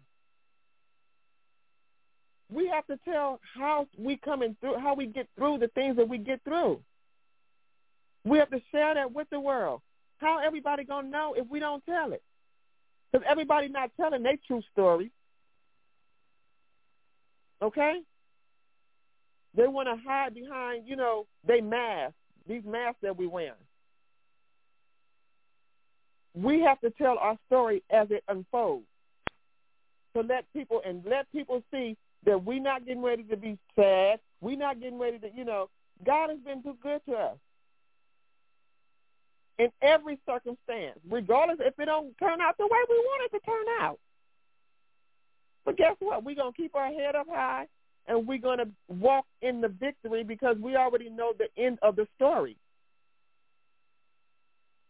[2.50, 6.09] We have to tell how we coming through, how we get through the things that
[6.09, 6.81] we get through.
[8.24, 9.81] We have to share that with the world.
[10.18, 12.22] How everybody gonna know if we don't tell it?
[13.11, 15.11] Because everybody not telling their true story.
[17.62, 18.01] Okay?
[19.55, 22.14] They want to hide behind, you know, they masks,
[22.47, 23.55] these masks that we wear.
[26.35, 28.87] We have to tell our story as it unfolds
[30.14, 34.21] to let people and let people see that we're not getting ready to be sad.
[34.40, 35.68] We're not getting ready to, you know,
[36.05, 37.37] God has been too good to us
[39.59, 43.44] in every circumstance, regardless if it don't turn out the way we want it to
[43.44, 43.99] turn out.
[45.64, 46.25] But guess what?
[46.25, 47.66] We're going to keep our head up high
[48.07, 51.97] and we're going to walk in the victory because we already know the end of
[51.97, 52.57] the story.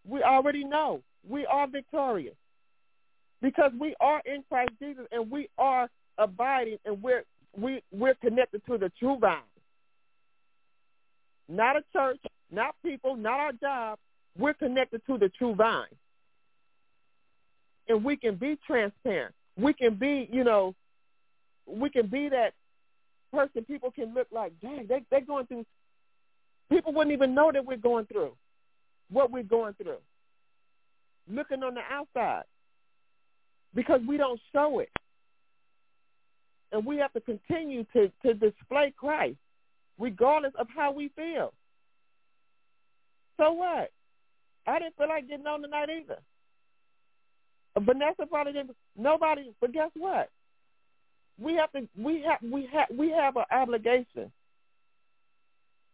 [0.06, 2.36] We already know we are victorious
[3.42, 7.24] because we are in Christ Jesus and we are abiding and we're
[7.56, 9.38] we we're connected to the true vine.
[11.48, 12.20] Not a church,
[12.52, 13.98] not people, not our job,
[14.38, 15.86] we're connected to the true vine.
[17.88, 19.34] And we can be transparent.
[19.56, 20.74] We can be, you know,
[21.66, 22.52] we can be that
[23.32, 25.66] person people can look like, dang, they, they're going through.
[26.70, 28.32] People wouldn't even know that we're going through
[29.10, 29.98] what we're going through.
[31.30, 32.44] Looking on the outside
[33.74, 34.90] because we don't show it.
[36.72, 39.36] And we have to continue to, to display Christ
[39.98, 41.52] regardless of how we feel.
[43.38, 43.90] So what?
[44.68, 46.18] I didn't feel like getting on tonight either.
[47.78, 48.76] Vanessa probably didn't.
[48.96, 49.52] Nobody.
[49.60, 50.30] But guess what?
[51.40, 51.88] We have to.
[51.96, 52.38] We have.
[52.42, 52.88] We have.
[52.96, 54.32] We have an obligation.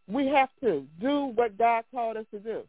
[0.06, 2.62] We have to do what God called us to do,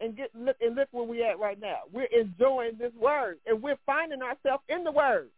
[0.00, 1.78] and get look and look where we at right now.
[1.92, 5.28] We're enjoying this word, and we're finding ourselves in the word,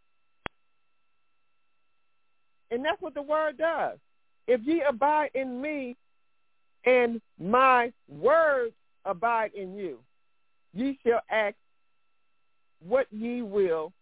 [2.71, 3.99] and that's what the word does.
[4.47, 5.97] If ye abide in me,
[6.85, 8.73] and my word
[9.11, 9.99] abide in you.
[10.73, 11.57] Ye shall ask
[12.87, 13.93] what ye will,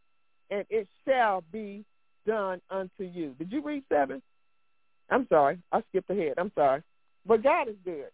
[0.51, 1.85] and it shall be
[2.27, 3.35] done unto you.
[3.39, 4.23] Did you read seven?
[5.11, 5.59] I'm sorry.
[5.73, 6.35] I skipped ahead.
[6.39, 6.83] I'm sorry.
[7.27, 8.11] But God is good.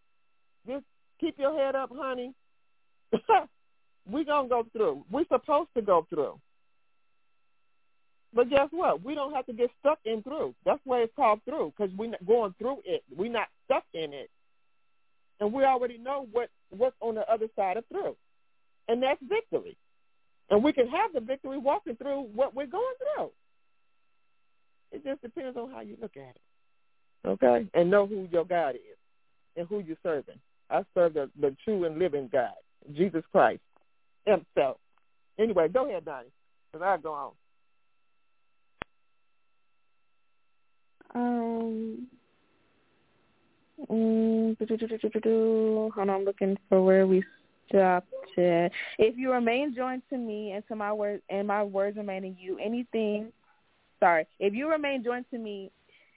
[0.66, 0.85] Just
[1.20, 2.33] keep your head up, honey.
[4.11, 5.04] We're going to go through.
[5.11, 6.38] We're supposed to go through.
[8.35, 9.04] But guess what?
[9.04, 10.54] We don't have to get stuck in through.
[10.64, 13.02] That's why it's called through because we're not going through it.
[13.16, 14.28] We're not stuck in it.
[15.40, 18.16] And we already know what, what's on the other side of through.
[18.88, 19.76] And that's victory.
[20.50, 23.30] And we can have the victory walking through what we're going through.
[24.92, 27.28] It just depends on how you look at it.
[27.28, 27.66] Okay?
[27.74, 28.98] And know who your God is
[29.56, 30.38] and who you're serving.
[30.70, 32.54] I serve the, the true and living God,
[32.94, 33.60] Jesus Christ
[34.26, 34.78] himself.
[35.38, 36.28] Anyway, go ahead, Donnie,
[36.72, 37.32] because I'll go on.
[41.14, 42.06] Um,
[43.90, 47.22] mm, hold on, I'm looking for where we
[47.68, 48.08] stopped.
[48.37, 52.37] If you remain joined to me and to my words, and my words remain in
[52.38, 53.32] you, anything.
[54.00, 55.70] Sorry, if you remain joined to me,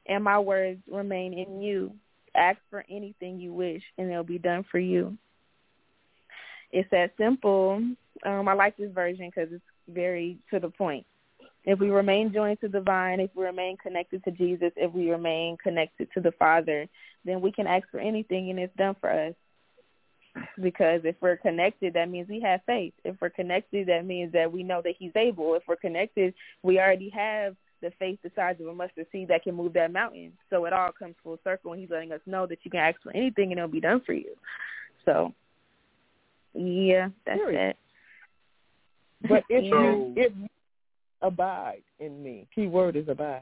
[0.07, 1.93] and my words remain in you,
[2.35, 5.17] ask for anything you wish, and it'll be done for you.
[6.71, 7.81] It's that simple.
[8.25, 11.05] Um, I like this version because it's very to the point.
[11.67, 15.11] If we remain joined to the vine, if we remain connected to Jesus, if we
[15.11, 16.87] remain connected to the Father,
[17.25, 19.33] then we can ask for anything and it's done for us.
[20.61, 22.93] Because if we're connected, that means we have faith.
[23.03, 25.55] If we're connected, that means that we know that he's able.
[25.55, 29.43] If we're connected, we already have the faith the size of a mustard seed that
[29.43, 30.31] can move that mountain.
[30.49, 33.01] So it all comes full circle and he's letting us know that you can ask
[33.03, 34.35] for anything and it'll be done for you.
[35.03, 35.33] So
[36.53, 37.75] yeah, that's it.
[39.27, 40.47] But if you if you
[41.21, 42.47] abide in me.
[42.53, 43.41] Key word is abide.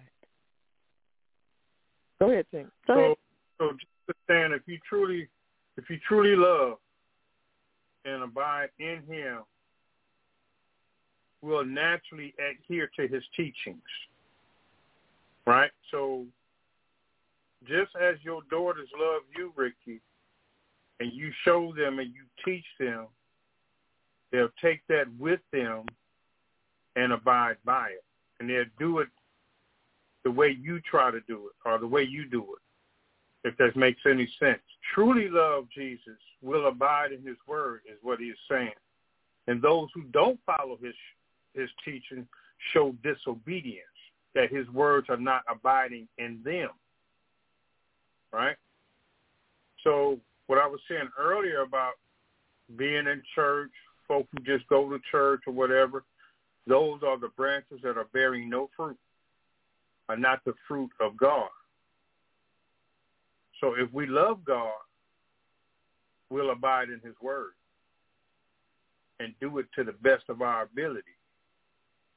[2.20, 2.72] Go ahead, Tim.
[2.88, 3.18] Go so, ahead.
[3.60, 5.28] so just understand if you truly,
[5.78, 6.78] if you truly love
[8.06, 9.40] and abide in Him,
[11.42, 13.82] will naturally adhere to His teachings.
[15.46, 15.72] Right.
[15.92, 16.26] So,
[17.68, 20.02] just as your daughters love you, Ricky,
[21.00, 23.08] and you show them and you teach them,
[24.32, 25.86] they'll take that with them
[26.96, 28.04] and abide by it.
[28.40, 29.08] And they'll do it
[30.24, 33.76] the way you try to do it or the way you do it, if that
[33.76, 34.62] makes any sense.
[34.94, 38.74] Truly love Jesus will abide in his word is what he is saying.
[39.48, 40.96] And those who don't follow his
[41.54, 42.28] his teaching
[42.74, 43.86] show disobedience,
[44.34, 46.70] that his words are not abiding in them.
[48.34, 48.58] Right?
[49.84, 51.94] So what I was saying earlier about
[52.76, 53.72] being in church,
[54.08, 56.04] folk who just go to church or whatever,
[56.68, 58.98] those are the branches that are bearing no fruit,
[60.10, 61.50] are not the fruit of God.
[63.62, 64.74] So if we love God,
[66.30, 67.52] we'll abide in his word
[69.20, 71.04] and do it to the best of our ability.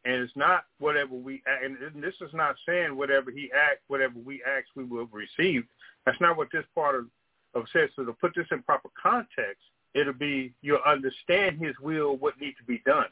[0.05, 4.43] And it's not whatever we, and this is not saying whatever he acts, whatever we
[4.45, 5.65] ask, we will receive.
[6.07, 7.07] That's not what this part of,
[7.55, 7.91] of says.
[7.95, 9.63] So to put this in proper context,
[9.95, 13.07] it'll be you'll understand his will, what needs to be done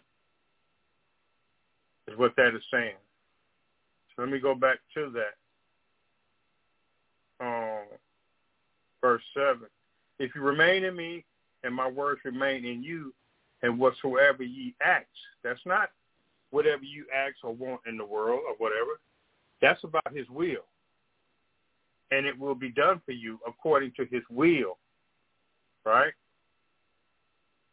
[2.08, 2.96] is what that is saying.
[4.14, 5.34] So let me go back to that.
[7.44, 7.84] Um,
[9.00, 9.62] verse 7.
[10.18, 11.24] If you remain in me
[11.64, 13.12] and my words remain in you,
[13.62, 15.06] and whatsoever ye ask,
[15.42, 15.90] that's not
[16.50, 19.00] whatever you ask or want in the world or whatever.
[19.60, 20.64] That's about his will.
[22.10, 24.78] And it will be done for you according to his will.
[25.84, 26.12] Right?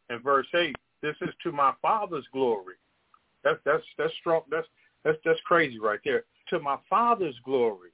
[0.10, 2.76] And verse 8, this is to my Father's glory
[3.44, 4.42] that's that's that's strong.
[4.50, 4.68] That's
[5.04, 6.24] that's that's crazy right there.
[6.50, 7.92] To my Father's glory,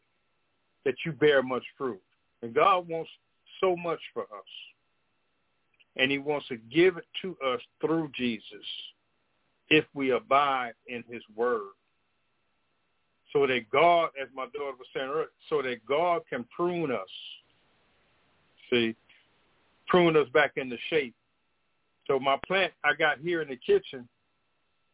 [0.86, 2.02] that you bear much fruit,
[2.42, 3.10] and God wants
[3.62, 4.50] so much for us,
[5.98, 8.66] and He wants to give it to us through Jesus,
[9.70, 11.72] if we abide in His Word.
[13.34, 17.08] So that God, as my daughter was saying earlier, so that God can prune us.
[18.72, 18.96] See,
[19.88, 21.14] prune us back into shape.
[22.08, 24.08] So my plant I got here in the kitchen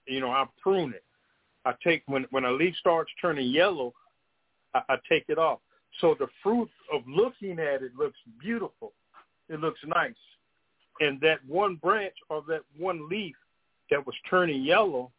[0.07, 1.03] you know, I prune it.
[1.65, 3.93] I take when when a leaf starts turning yellow,
[4.73, 5.59] I, I take it off.
[6.01, 8.93] So the fruit of looking at it looks beautiful.
[9.49, 10.13] It looks nice.
[10.99, 13.35] And that one branch or that one leaf
[13.89, 15.11] that was turning yellow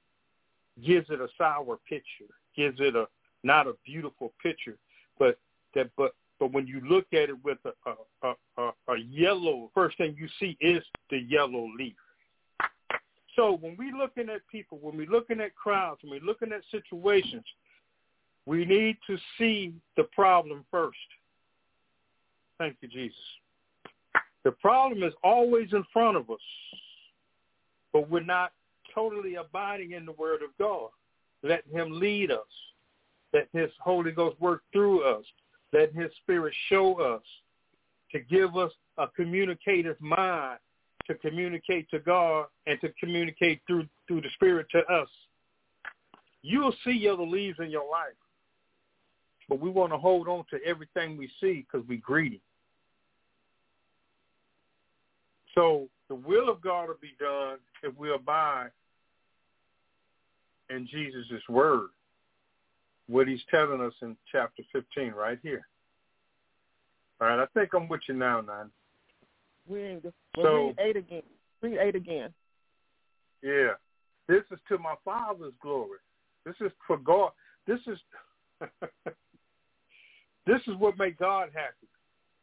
[0.85, 3.07] gives it a sour picture, gives it a
[3.43, 4.77] not a beautiful picture,
[5.19, 5.39] but
[5.75, 7.73] that but but when you look at it with a
[8.23, 11.95] a, a, a yellow, first thing you see is the yellow leaf.
[13.37, 16.63] So when we're looking at people, when we're looking at crowds, when we're looking at
[16.71, 17.45] situations,
[18.47, 20.97] we need to see the problem first.
[22.59, 23.19] Thank you, Jesus.
[24.45, 26.39] The problem is always in front of us,
[27.93, 28.53] but we're not
[28.95, 30.91] totally abiding in the Word of God.
[31.43, 32.47] letting him lead us,
[33.35, 35.25] Let his Holy Ghost work through us,
[35.73, 37.23] Let his spirit show us,
[38.13, 40.59] to give us a communicative mind
[41.09, 45.09] to communicate to God and to communicate through through the Spirit to us.
[46.43, 48.15] You'll see other leaves in your life,
[49.49, 52.41] but we want to hold on to everything we see because we're greedy.
[55.55, 58.71] So the will of God will be done if we abide
[60.71, 61.89] in Jesus' word,
[63.09, 65.67] what he's telling us in chapter 15 right here.
[67.21, 68.41] All right, I think I'm with you now,
[69.69, 70.05] Read,
[70.37, 71.23] well, So- read eight again.
[71.63, 72.33] Read eight again.
[73.43, 73.75] Yeah.
[74.29, 75.99] This is to my Father's glory.
[76.45, 77.33] This is for God.
[77.67, 77.99] This is
[80.47, 81.89] this is what makes God happy.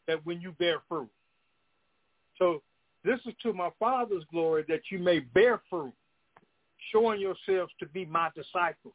[0.07, 1.09] That when you bear fruit.
[2.37, 2.61] So
[3.03, 5.93] this is to my Father's glory that you may bear fruit,
[6.91, 8.93] showing yourselves to be my disciples.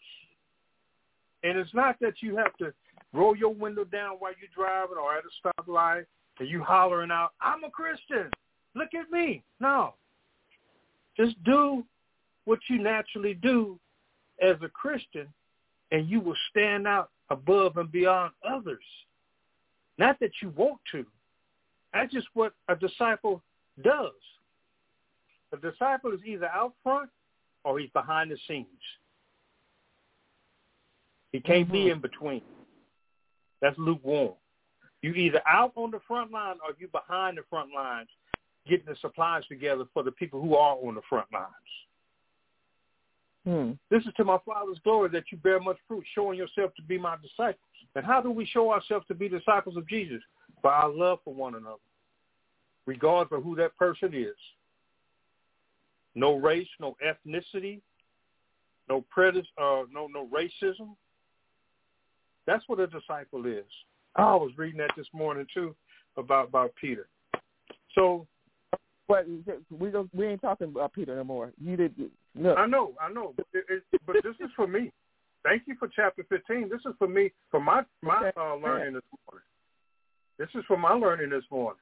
[1.43, 2.73] And it's not that you have to
[3.13, 6.07] roll your window down while you're driving or at a stoplight
[6.39, 8.31] and you hollering out, I'm a Christian.
[8.75, 9.43] Look at me.
[9.61, 9.95] No.
[11.17, 11.85] Just do
[12.45, 13.79] what you naturally do
[14.41, 15.27] as a Christian
[15.91, 18.85] and you will stand out above and beyond others.
[19.99, 21.05] Not that you want to.
[21.93, 23.43] That's just what a disciple
[23.83, 24.13] does.
[25.53, 27.11] A disciple is either out front
[27.65, 28.67] or he's behind the scenes.
[31.33, 31.93] He can't be Mhm.
[31.93, 32.43] in between.
[33.61, 34.37] That's lukewarm.
[35.03, 38.09] You either out on the front line or you behind the front lines
[38.69, 41.53] getting the supplies together for the people who are on the front lines.
[43.45, 43.73] Hmm.
[43.91, 46.99] This is to my Father's glory that you bear much fruit, showing yourself to be
[46.99, 47.63] my disciples.
[47.95, 50.21] And how do we show ourselves to be disciples of Jesus?
[50.63, 51.77] By our love for one another,
[52.85, 54.37] regardless of who that person is.
[56.15, 57.81] No race, no ethnicity,
[58.89, 60.97] no prejudice, uh, no no racism.
[62.47, 63.67] That's what a disciple is.
[64.19, 65.75] I was reading that this morning too
[66.17, 67.09] about about Peter.
[67.95, 68.27] So
[69.07, 69.27] But
[69.71, 70.15] we don't.
[70.15, 71.53] We ain't talking about Peter no more.
[71.63, 71.95] You did.
[72.35, 72.59] Look.
[72.59, 74.93] I know, I know, but, it, it, but this is for me.
[75.45, 76.69] Thank you for chapter 15.
[76.69, 79.45] This is for me, for my my uh, learning this morning.
[80.39, 81.81] This is for my learning this morning.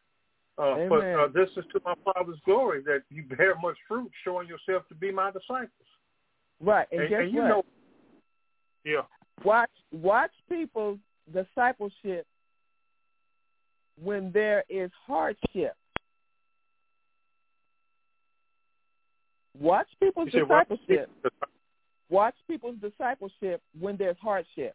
[0.58, 4.48] Uh, but uh, this is to my Father's glory that you bear much fruit, showing
[4.48, 5.70] yourself to be my disciples.
[6.60, 6.86] Right.
[6.90, 7.48] And, And, guess and you what?
[7.48, 7.62] know,
[8.84, 9.02] yeah,
[9.44, 10.98] watch watch people's
[11.32, 12.26] discipleship
[14.02, 15.74] when there is hardship.
[19.58, 21.10] Watch people's you discipleship.
[22.08, 24.74] Watch people's discipleship when there's hardship.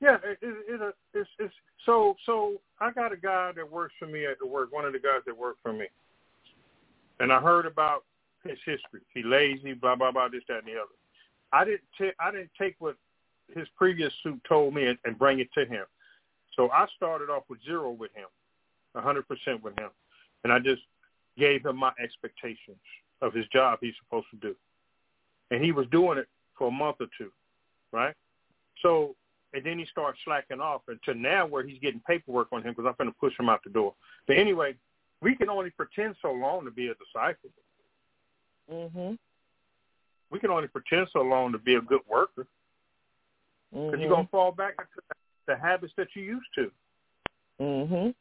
[0.00, 1.54] Yeah, it, it, it, it's, it's
[1.86, 2.54] so so.
[2.80, 4.72] I got a guy that works for me at the work.
[4.72, 5.86] One of the guys that work for me,
[7.20, 8.04] and I heard about
[8.44, 9.00] his history.
[9.14, 10.90] He lazy, blah blah blah, this that and the other.
[11.52, 12.96] I didn't ta- I didn't take what
[13.54, 15.84] his previous suit told me and, and bring it to him.
[16.56, 18.28] So I started off with zero with him,
[18.94, 19.90] a hundred percent with him,
[20.44, 20.82] and I just
[21.38, 22.76] gave him my expectations
[23.22, 24.54] of his job he's supposed to do,
[25.50, 26.28] and he was doing it
[26.58, 27.30] for a month or two,
[27.92, 28.14] right?
[28.82, 29.14] So
[29.54, 32.86] and then he starts slacking off until now where he's getting paperwork on him because
[32.86, 33.94] I'm going to push him out the door.
[34.26, 34.74] But anyway,
[35.20, 37.50] we can only pretend so long to be a disciple.
[38.70, 39.18] Mhm.
[40.30, 42.46] We can only pretend so long to be a good worker
[43.72, 44.00] because Mhm.
[44.00, 45.02] you're going to fall back into
[45.46, 46.72] the habits that you used to.
[47.60, 48.14] Mhm.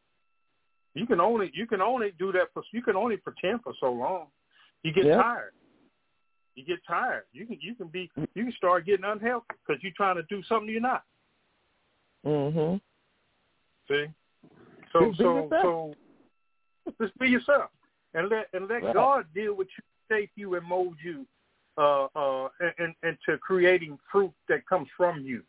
[0.93, 3.91] You can only you can only do that for you can only pretend for so
[3.91, 4.31] long.
[4.83, 5.17] You get Yep.
[5.17, 5.53] tired.
[6.55, 7.25] You get tired.
[7.31, 10.43] You can you can be you can start getting unhealthy because you're trying to do
[10.43, 11.05] something you're not.
[12.25, 12.77] Mm-hmm.
[13.87, 14.13] See,
[14.91, 15.61] so be so yourself.
[15.61, 15.95] so
[16.99, 17.71] just be yourself
[18.13, 18.93] and let and let Right.
[18.93, 21.25] God deal with you, shape you, and mold you,
[21.77, 25.43] uh, uh, and, and into creating fruit that comes from you.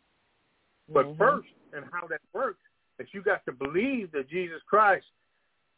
[0.89, 1.17] But Mhm.
[1.17, 2.61] first, and how that works,
[2.99, 5.07] is you got to believe that Jesus Christ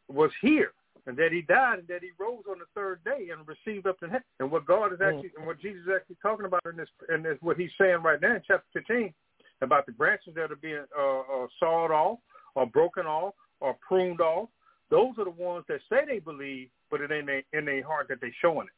[0.08, 0.74] was here
[1.06, 4.00] and that He died and that He rose on the third day and received up
[4.00, 4.24] to heaven.
[4.40, 7.24] And what God is actually and what Jesus is actually talking about in this and
[7.24, 9.14] this what He's saying right now in chapter 15
[9.62, 12.20] about the branches that are being uh, uh, sawed off
[12.56, 14.50] or broken off or pruned off.
[14.90, 18.22] Those are the ones that say they believe, but it ain't in their heart that
[18.22, 18.74] they're showing it.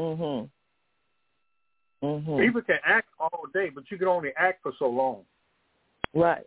[0.00, 0.50] Mhm.
[2.02, 2.40] Mhm.
[2.40, 5.26] People can act all day, but you can only act for so long.
[6.14, 6.46] Right.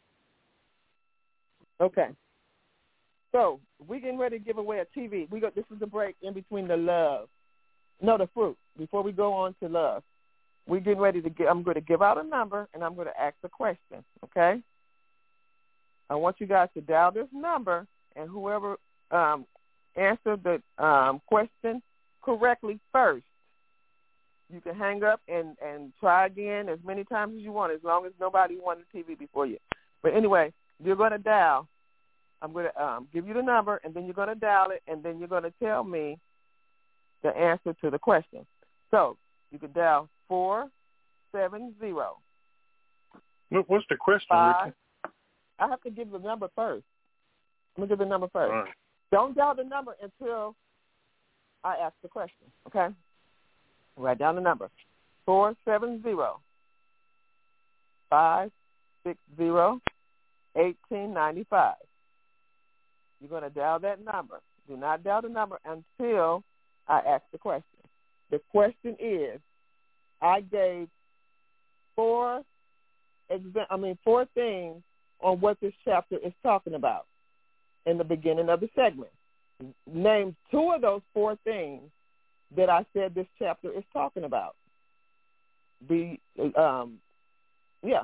[1.80, 2.10] Okay.
[3.32, 5.28] So we getting ready to give away a TV.
[5.30, 7.30] We got this is the break in between the love,
[8.02, 8.58] no, the fruit.
[8.78, 10.04] Before we go on to love,
[10.68, 11.48] we're getting ready to get.
[11.48, 14.04] I'm going to give out a number and I'm going to ask a question.
[14.24, 14.62] Okay.
[16.10, 18.78] I want you guys to dial this number and whoever
[19.12, 19.46] um,
[19.96, 21.82] answered the um, question
[22.22, 23.26] correctly first
[24.54, 27.80] You can hang up and and try again as many times as you want, as
[27.84, 29.58] long as nobody won the TV before you.
[30.04, 31.68] But anyway, you're going to dial.
[32.42, 34.84] I'm going to um, give you the number, and then you're going to dial it,
[34.88, 36.20] and then you're going to tell me
[37.24, 38.46] the answer to the question.
[38.92, 39.18] So
[39.52, 40.70] you can dial four
[41.32, 42.18] seven zero.
[43.50, 44.74] What's the question, Five.
[45.60, 46.86] I have to give the number first.
[47.76, 48.52] I'm gonna give the number first.
[48.52, 48.70] Right.
[49.12, 50.56] Don't dial the number until
[51.64, 52.48] I ask the question.
[52.68, 52.94] Okay.
[53.98, 54.70] Write down the number.
[55.26, 56.40] Four seven zero
[58.10, 58.52] five
[59.06, 59.80] six zero
[60.56, 61.76] eighteen ninety five.
[63.20, 64.42] You're gonna dial that number.
[64.68, 66.44] Do not dial the number until
[66.88, 67.64] I ask the question.
[68.32, 69.40] The question is,
[70.22, 70.88] I gave
[71.96, 72.42] four
[73.70, 74.82] I mean four things
[75.22, 77.06] on what this chapter is talking about
[77.86, 79.12] in the beginning of the segment.
[79.92, 81.84] Name two of those four things
[82.56, 84.56] that I said this chapter is talking about.
[85.88, 86.18] The
[86.58, 87.00] um,
[87.84, 88.04] yeah.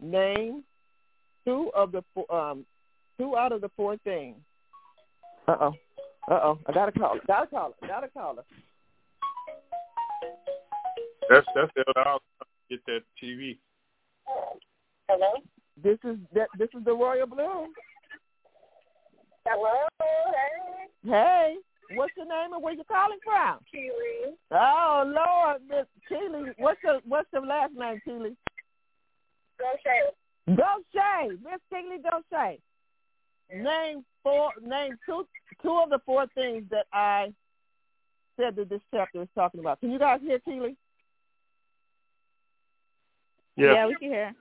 [0.00, 0.62] Name
[1.44, 2.66] two of the four, um,
[3.18, 4.36] two out of the four things.
[5.48, 5.74] Uh oh.
[6.28, 6.58] Uh oh.
[6.66, 7.08] I gotta call.
[7.08, 7.20] caller.
[7.26, 7.74] Gotta call.
[7.80, 7.88] caller.
[7.88, 8.44] Got a caller.
[11.30, 12.22] That's that's the other house.
[12.68, 13.58] Get that TV.
[15.08, 15.42] Hello?
[15.82, 16.48] This is that.
[16.58, 17.66] This is the Royal Blue.
[19.46, 19.86] Hello?
[20.00, 21.56] Hey, Hey,
[21.94, 23.58] what's your name and where you calling from?
[23.70, 24.34] Keely.
[24.50, 26.52] Oh Lord, Miss Keely.
[26.58, 28.36] What's your What's your last name, Keely?
[29.58, 30.00] Go say
[30.54, 31.30] Goshay.
[31.42, 32.58] Miss Keely Goshay.
[33.54, 34.52] Name four.
[34.62, 35.26] Name two.
[35.62, 37.32] Two of the four things that I
[38.36, 39.80] said that this chapter is talking about.
[39.80, 40.76] Can you guys hear Keely?
[43.56, 43.72] Yeah.
[43.72, 44.34] Yeah, we can hear.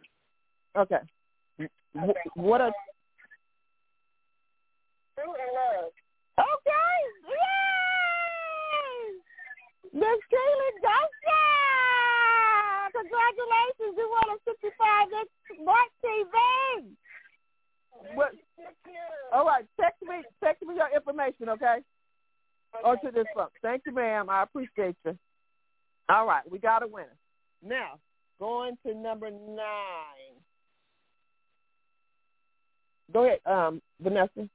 [0.78, 1.00] Okay.
[1.98, 2.74] Wh- What a
[5.16, 5.92] fruit and love.
[6.38, 6.98] okay.
[7.30, 7.40] Yay!
[9.96, 11.56] Miss Keely Goshay.
[12.92, 16.36] Congratulations, you won a 65 inch smart TV.
[18.16, 18.32] What?
[19.34, 21.78] All right, text me, text me your information, okay?
[22.84, 23.48] Or to this phone.
[23.62, 24.30] Thank you, ma'am.
[24.30, 25.18] I appreciate you.
[26.10, 27.16] All right, we got a winner.
[27.64, 27.94] Now,
[28.38, 30.36] going to number nine.
[33.14, 34.50] Go ahead, um, Vanessa.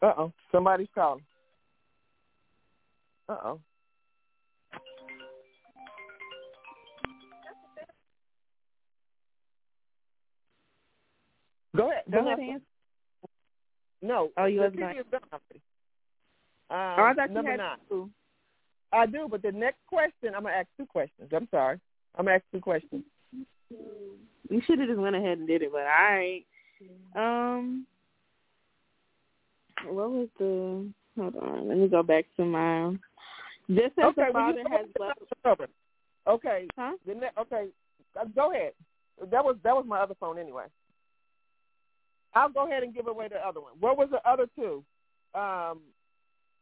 [0.00, 1.24] Uh oh, somebody's calling.
[3.28, 3.60] Uh oh.
[11.76, 12.02] Go ahead.
[12.10, 12.64] Go ahead, Vanessa.
[14.02, 14.30] No.
[14.36, 14.80] Oh, you have was TV
[15.12, 15.60] not- already.
[16.70, 17.78] Um, Oh, I thought you number had nine.
[17.88, 18.10] two.
[18.92, 21.30] I do, but the next question, I'm gonna ask two questions.
[21.34, 21.78] I'm sorry.
[22.16, 23.04] I'm gonna ask two questions.
[24.50, 26.44] You should have just went ahead and did it, but all right.
[27.14, 27.86] Um,
[29.86, 30.90] what was the?
[31.16, 32.90] Hold on, let me go back to my.
[33.68, 35.18] Just as okay, the well, father has loved.
[35.42, 35.70] covered.
[36.26, 36.66] Okay.
[36.76, 36.92] Huh?
[37.06, 37.68] The ne- okay.
[38.20, 38.72] Uh, go ahead.
[39.30, 40.66] That was that was my other phone anyway.
[42.34, 43.72] I'll go ahead and give away the other one.
[43.80, 44.84] What was the other two?
[45.38, 45.80] Um,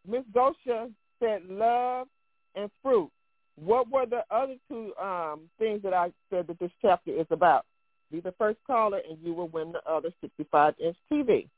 [0.06, 0.90] Miss Gosha
[1.20, 2.08] said love
[2.54, 3.10] and fruit.
[3.56, 7.66] What were the other two um, things that I said that this chapter is about?
[8.10, 11.48] Be the first caller, and you will win the other 65-inch TV.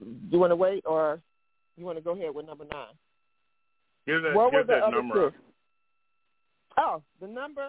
[0.00, 1.20] Do you want to wait, or
[1.76, 2.94] you want to go ahead with number nine?
[4.06, 5.30] Give that what were the that other number.
[5.30, 5.36] two?
[6.76, 7.68] Oh, the number.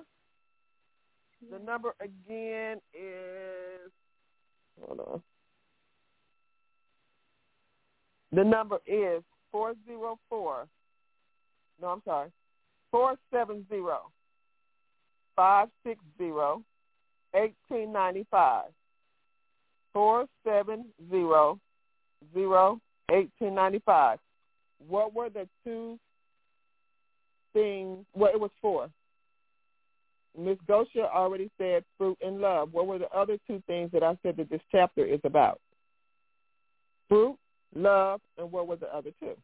[1.51, 3.91] The number again is.
[4.81, 5.21] Hold on.
[8.31, 9.21] The number is
[9.51, 10.67] four zero four.
[11.81, 12.29] No, I'm sorry.
[12.91, 14.11] Four seven zero
[15.35, 16.63] five six zero
[17.35, 18.69] eighteen ninety five.
[19.93, 21.59] Four seven zero
[22.33, 22.79] zero
[23.11, 24.19] eighteen ninety five.
[24.87, 25.99] What were the two
[27.53, 28.05] things?
[28.15, 28.89] Well, it was four.
[30.37, 32.73] Miss Gosha already said fruit and love.
[32.73, 35.59] What were the other two things that I said that this chapter is about?
[37.07, 37.37] Fruit,
[37.75, 39.35] love, and what were the other two?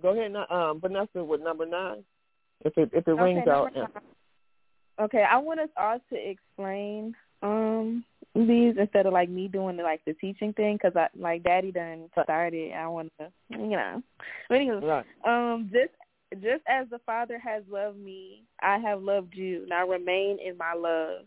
[0.00, 2.04] Go ahead, um, Vanessa, with number nine.
[2.64, 3.88] If it if it Okay, rings out, nine.
[5.00, 9.82] Okay, I want us all to explain um these instead of like me doing the,
[9.82, 12.72] like the teaching thing because I like Daddy done started.
[12.72, 14.02] I want to, you know.
[14.48, 15.06] But anyway, right?
[15.24, 15.92] um, just
[16.34, 19.66] just as the Father has loved me, I have loved you.
[19.68, 21.24] Now remain in my love.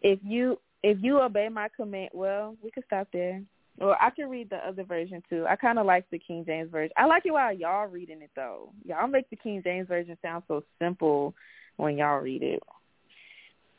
[0.00, 3.40] If you if you obey my command, well, we could stop there.
[3.80, 5.46] Or I can read the other version too.
[5.48, 6.92] I kind of like the King James version.
[6.96, 8.70] I like it while y'all reading it though.
[8.84, 11.34] Y'all make the King James version sound so simple
[11.76, 12.62] when y'all read it.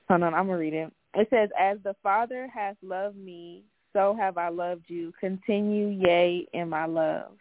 [0.10, 0.92] Hold on, I'm gonna read it.
[1.16, 5.14] It says, "As the Father has loved me, so have I loved you.
[5.20, 7.38] Continue, yea, in my love.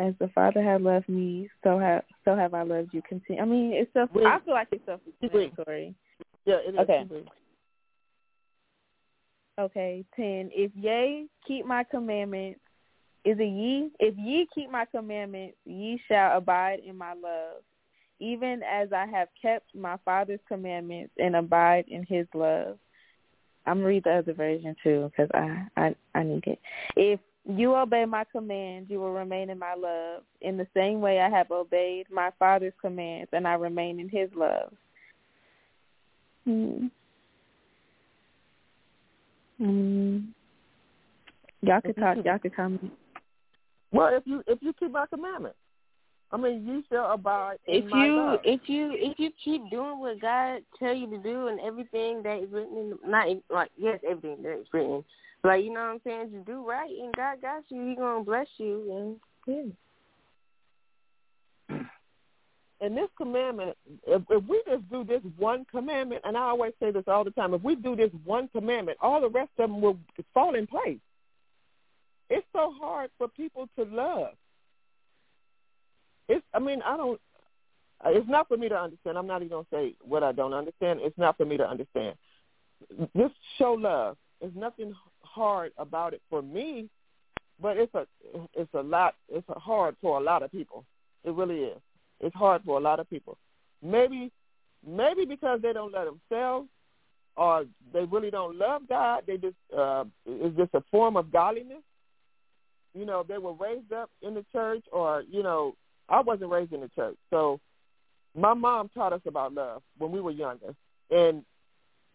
[0.00, 3.02] As the Father had loved me, so have so have I loved you.
[3.08, 3.42] Continue.
[3.42, 4.10] I mean, it's self.
[4.14, 4.26] Wait.
[4.26, 5.94] I feel like it's self-explanatory.
[6.44, 6.78] Yeah, it is.
[6.78, 7.06] Okay.
[9.58, 10.50] Okay, ten.
[10.54, 12.60] If ye keep my commandments,
[13.24, 13.90] is it ye?
[13.98, 17.62] If ye keep my commandments, ye shall abide in my love,
[18.20, 22.78] even as I have kept my Father's commandments and abide in His love.
[23.66, 26.60] I'm gonna read the other version too because I, I I need it.
[26.94, 27.18] If
[27.48, 30.22] you obey my commands, you will remain in my love.
[30.42, 34.28] In the same way, I have obeyed my Father's commands, and I remain in His
[34.36, 34.72] love.
[36.44, 36.86] Hmm.
[39.58, 40.18] Hmm.
[41.62, 42.18] Y'all could talk.
[42.24, 42.92] Y'all could comment.
[43.92, 45.56] Well, if you if you keep my commandments,
[46.30, 48.40] I mean, you shall abide in If my you love.
[48.44, 52.42] if you if you keep doing what God tell you to do and everything that
[52.42, 55.02] is written in the, not like yes everything that is written
[55.44, 58.24] like you know what I'm saying just do right and God got you He gonna
[58.24, 59.68] bless you and
[61.68, 61.78] yeah.
[62.80, 63.76] and this commandment,
[64.06, 67.30] if, if we just do this one commandment, and I always say this all the
[67.30, 69.98] time, if we do this one commandment, all the rest of them will
[70.34, 70.98] fall in place.
[72.30, 74.34] It's so hard for people to love.
[76.28, 77.20] It's, I mean, I don't.
[78.04, 79.16] It's not for me to understand.
[79.18, 81.00] I'm not even gonna say what I don't understand.
[81.02, 82.16] It's not for me to understand.
[83.16, 84.16] Just show love.
[84.40, 84.92] There's nothing
[85.38, 86.88] hard about it for me,
[87.60, 88.06] but it's a
[88.54, 89.14] it's a lot.
[89.28, 90.84] It's a hard for a lot of people.
[91.24, 91.80] It really is.
[92.20, 93.38] It's hard for a lot of people.
[93.82, 94.30] Maybe
[94.86, 96.68] maybe because they don't love themselves
[97.36, 99.22] or they really don't love God.
[99.26, 101.84] They just uh it's just a form of godliness.
[102.94, 105.74] You know, they were raised up in the church or, you know,
[106.08, 107.16] I wasn't raised in the church.
[107.30, 107.60] So
[108.34, 110.74] my mom taught us about love when we were younger.
[111.10, 111.44] And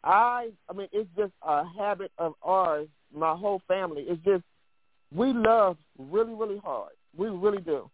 [0.04, 4.06] I I mean it's just a habit of ours, my whole family.
[4.08, 4.44] It's just
[5.16, 6.92] we love really, really hard.
[7.16, 7.90] We really do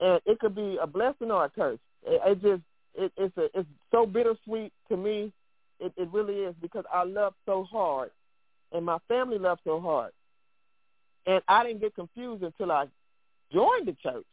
[0.00, 1.78] and it could be a blessing or a curse.
[2.06, 2.62] It, it just
[2.94, 5.32] it, it's a it's so bittersweet to me.
[5.80, 8.10] It, it really is because I love so hard,
[8.72, 10.12] and my family loved so hard,
[11.26, 12.86] and I didn't get confused until I
[13.52, 14.24] joined the church.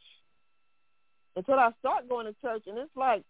[1.34, 3.22] Until I start going to church, and it's like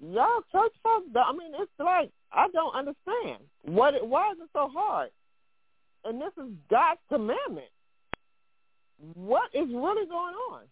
[0.00, 1.08] y'all church folks.
[1.14, 4.06] I mean, it's like I don't understand what it.
[4.06, 5.10] Why is it so hard?
[6.04, 7.68] And this is God's commandment.
[9.14, 10.62] What is really going on?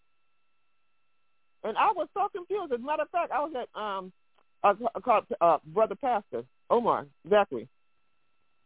[1.63, 2.71] And I was so confused.
[2.71, 4.11] As a matter of fact, I was at um
[4.63, 7.67] uh, called uh, brother pastor Omar exactly.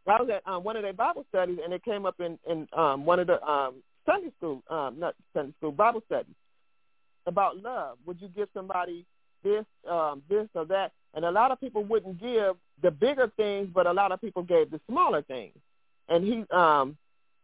[0.06, 2.68] I was at um, one of their Bible studies, and it came up in in
[2.76, 6.34] um, one of the um, Sunday school, um, not Sunday school Bible studies
[7.26, 7.98] about love.
[8.06, 9.06] Would you give somebody
[9.42, 10.92] this, um, this or that?
[11.14, 14.42] And a lot of people wouldn't give the bigger things, but a lot of people
[14.42, 15.54] gave the smaller things.
[16.08, 16.96] And he um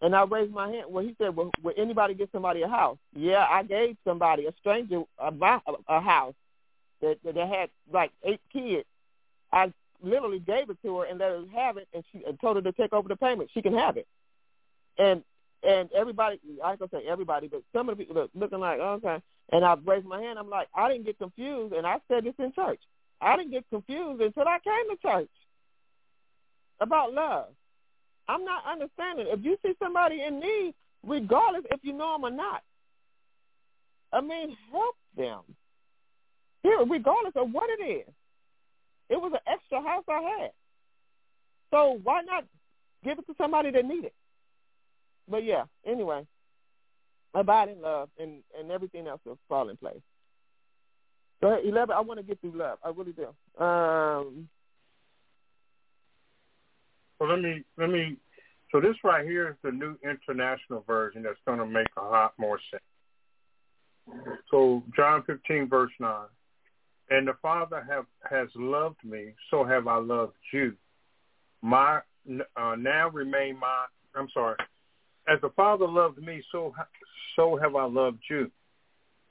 [0.02, 0.86] and I raised my hand.
[0.88, 4.52] Well, he said, "Well, would anybody give somebody a house?" Yeah, I gave somebody, a
[4.60, 5.32] stranger, a,
[5.88, 6.34] a house
[7.02, 8.86] that that had like eight kids.
[9.52, 12.56] I literally gave it to her and let her have it, and she and told
[12.56, 13.50] her to take over the payment.
[13.52, 14.06] She can have it.
[14.98, 15.22] And
[15.62, 18.94] and everybody, I can say everybody, but some of the people are looking like, oh,
[19.04, 19.22] okay.
[19.52, 20.38] And I raised my hand.
[20.38, 22.80] I'm like, I didn't get confused, and I said this in church.
[23.20, 25.30] I didn't get confused until I came to church
[26.80, 27.48] about love.
[28.30, 29.26] I'm not understanding.
[29.28, 30.74] If you see somebody in need,
[31.04, 32.62] regardless if you know them or not,
[34.12, 35.40] I mean, help them.
[36.62, 38.06] Here, regardless of what it is.
[39.08, 40.50] It was an extra house I had.
[41.72, 42.44] So why not
[43.02, 44.14] give it to somebody that need it?
[45.28, 46.26] But yeah, anyway,
[47.34, 50.00] abide in love and, and everything else will fall in place.
[51.40, 52.78] So eleven, I want to get through love.
[52.84, 53.64] I really do.
[53.64, 54.48] Um,
[57.20, 58.16] So let me let me.
[58.72, 62.32] So this right here is the new international version that's going to make a lot
[62.38, 62.82] more sense.
[64.50, 66.12] So John 15 verse 9.
[67.10, 70.74] And the Father have has loved me, so have I loved you.
[71.60, 72.00] My
[72.56, 73.86] uh, now remain my.
[74.14, 74.56] I'm sorry.
[75.28, 76.72] As the Father loved me, so
[77.36, 78.50] so have I loved you.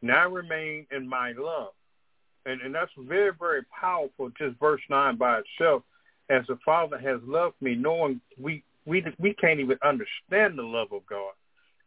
[0.01, 1.71] Now remain in my love,
[2.45, 4.29] and and that's very very powerful.
[4.37, 5.83] Just verse nine by itself.
[6.29, 10.91] As the Father has loved me, knowing we we we can't even understand the love
[10.91, 11.33] of God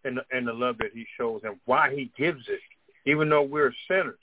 [0.04, 2.60] and the, and the love that He shows and why He gives it,
[3.06, 4.18] even though we're sinners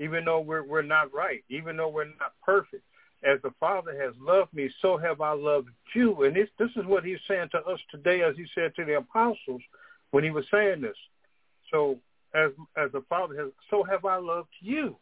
[0.00, 2.82] even though we're we're not right, even though we're not perfect.
[3.22, 6.24] As the Father has loved me, so have I loved you.
[6.24, 8.96] And this this is what he's saying to us today, as he said to the
[8.96, 9.60] apostles
[10.10, 10.96] when he was saying this.
[11.70, 11.98] So
[12.34, 14.96] as as the Father has, so have I loved you.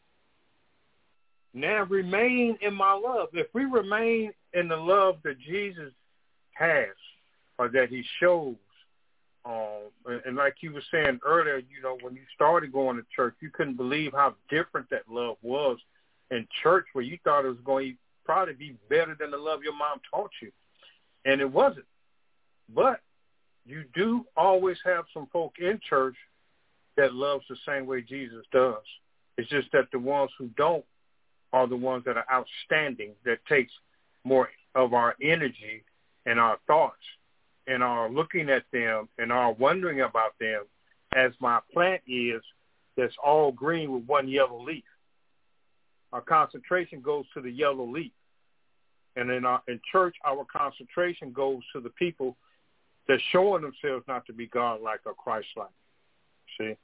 [1.55, 3.29] Now remain in my love.
[3.33, 5.93] If we remain in the love that Jesus
[6.53, 6.95] has
[7.59, 8.57] or that he shows.
[9.45, 13.05] Um, and, and like you were saying earlier, you know, when you started going to
[13.15, 15.79] church, you couldn't believe how different that love was
[16.31, 19.63] in church, where you thought it was going to probably be better than the love
[19.63, 20.53] your mom taught you,
[21.25, 21.87] and it wasn't.
[22.75, 23.01] But
[23.65, 26.17] you do always have some folk in church
[26.97, 28.83] that loves the same way Jesus does.
[29.39, 30.85] It's just that the ones who don't
[31.53, 33.73] are the ones that are outstanding, that takes
[34.25, 35.85] more of our energy
[36.27, 36.97] and our thoughts
[37.67, 40.65] and are looking at them and are wondering about them
[41.15, 42.43] as my plant is
[42.97, 44.85] that's all green with one yellow leaf.
[46.13, 48.13] Our concentration goes to the yellow leaf.
[49.17, 52.37] And in, our, in church, our concentration goes to the people
[53.07, 55.69] that's showing themselves not to be God-like or Christ-like.
[56.59, 56.77] See?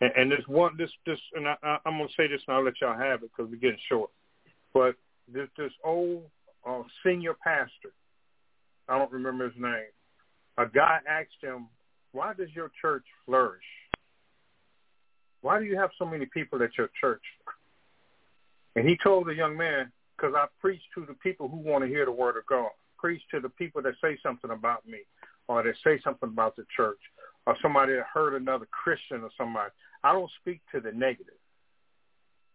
[0.00, 2.56] And, and this one, this, this, and I, I, I'm going to say this and
[2.56, 4.10] I'll let y'all have it because we're getting short.
[4.74, 4.96] But
[5.32, 6.22] this, this old
[6.66, 7.92] uh, senior pastor,
[8.88, 9.92] I don't remember his name,
[10.58, 11.68] a guy asked him,
[12.12, 13.64] why does your church flourish?
[15.40, 17.22] Why do you have so many people at your church?
[18.76, 21.88] And he told the young man, because I preach to the people who want to
[21.88, 22.70] hear the word of God.
[22.98, 25.00] Preach to the people that say something about me
[25.48, 27.00] or that say something about the church
[27.46, 29.70] or somebody that heard another Christian or somebody.
[30.04, 31.34] I don't speak to the negative.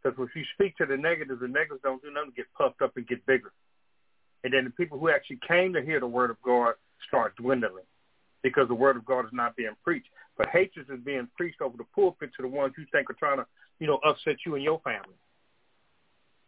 [0.01, 2.95] Because if you speak to the negative, the negatives don't do nothing get puffed up
[2.95, 3.51] and get bigger.
[4.43, 6.73] And then the people who actually came to hear the word of God
[7.07, 7.85] start dwindling
[8.43, 10.09] because the word of God is not being preached.
[10.37, 13.37] But hatred is being preached over the pulpit to the ones you think are trying
[13.37, 13.45] to,
[13.79, 15.15] you know, upset you and your family.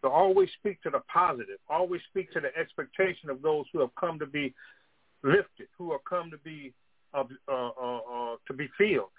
[0.02, 1.58] So always speak to the positive.
[1.70, 4.54] Always speak to the expectation of those who have come to be
[5.24, 6.74] lifted, who have come to be
[7.14, 9.10] uh, uh, uh, uh, to be filled.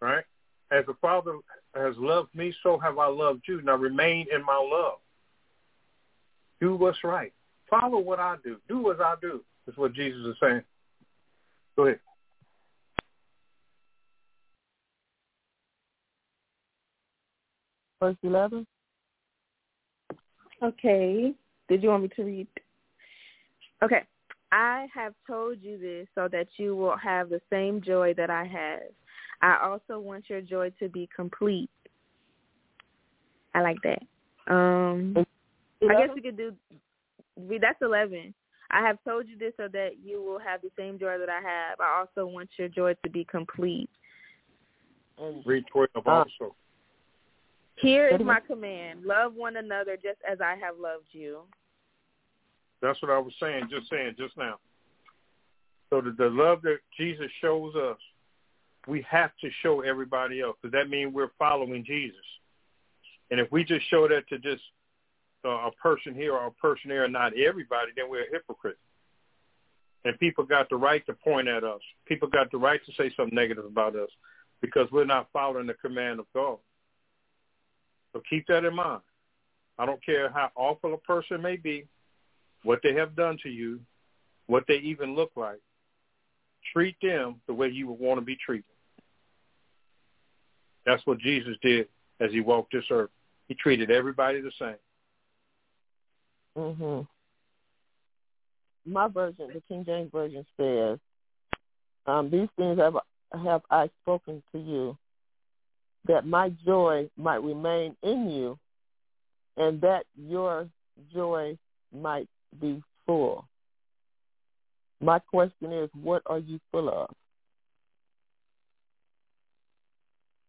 [0.00, 0.24] Right?
[0.70, 1.38] As the Father
[1.74, 3.60] has loved me, so have I loved you.
[3.62, 4.98] Now remain in my love.
[6.60, 7.32] Do what's right.
[7.68, 8.56] Follow what I do.
[8.68, 9.42] Do as I do.
[9.66, 10.62] That's what Jesus is saying.
[11.76, 12.00] Go ahead.
[18.00, 18.66] Verse 11.
[20.62, 21.34] Okay.
[21.68, 22.46] Did you want me to read?
[23.82, 24.02] Okay.
[24.52, 28.44] I have told you this so that you will have the same joy that I
[28.44, 28.80] have.
[29.42, 31.68] I also want your joy to be complete.
[33.54, 34.02] I like that.
[34.52, 35.26] Um,
[35.90, 36.54] I guess we could do.
[37.36, 38.34] We, that's eleven.
[38.70, 41.40] I have told you this so that you will have the same joy that I
[41.40, 41.80] have.
[41.80, 43.88] I also want your joy to be complete.
[45.20, 46.54] Um, Read twelve also.
[47.76, 51.42] Here is my command: love one another just as I have loved you.
[52.82, 54.56] That's what I was saying, just saying just now.
[55.90, 57.98] So the, the love that Jesus shows us,
[58.86, 62.16] we have to show everybody else because that means we're following Jesus.
[63.30, 64.62] And if we just show that to just
[65.50, 68.78] a person here or a person there and not everybody, then we're a hypocrite.
[70.04, 71.80] And people got the right to point at us.
[72.06, 74.10] People got the right to say something negative about us
[74.60, 76.58] because we're not following the command of God.
[78.12, 79.02] So keep that in mind.
[79.78, 81.86] I don't care how awful a person may be,
[82.62, 83.80] what they have done to you,
[84.46, 85.60] what they even look like.
[86.72, 88.64] Treat them the way you would want to be treated.
[90.86, 91.88] That's what Jesus did
[92.20, 93.10] as he walked this earth.
[93.48, 94.76] He treated everybody the same.
[96.56, 97.06] Mhm.
[98.86, 100.98] My version, the King James version says,
[102.06, 102.96] um, "These things have
[103.32, 104.96] have I spoken to you,
[106.04, 108.58] that my joy might remain in you,
[109.56, 110.68] and that your
[111.12, 111.58] joy
[111.92, 112.28] might
[112.60, 113.44] be full."
[115.00, 117.14] My question is, what are you full of?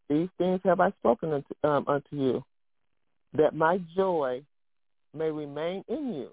[0.08, 2.46] These things have I spoken unto, um, unto you,
[3.34, 4.46] that my joy
[5.14, 6.30] may remain in you,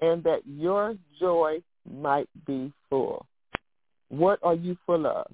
[0.00, 3.26] and that your joy might be full.
[4.08, 5.26] What are you full of?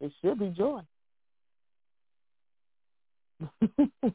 [0.00, 0.80] It should be joy.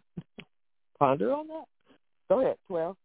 [0.99, 1.65] Ponder on that.
[2.29, 2.95] Go ahead, 12.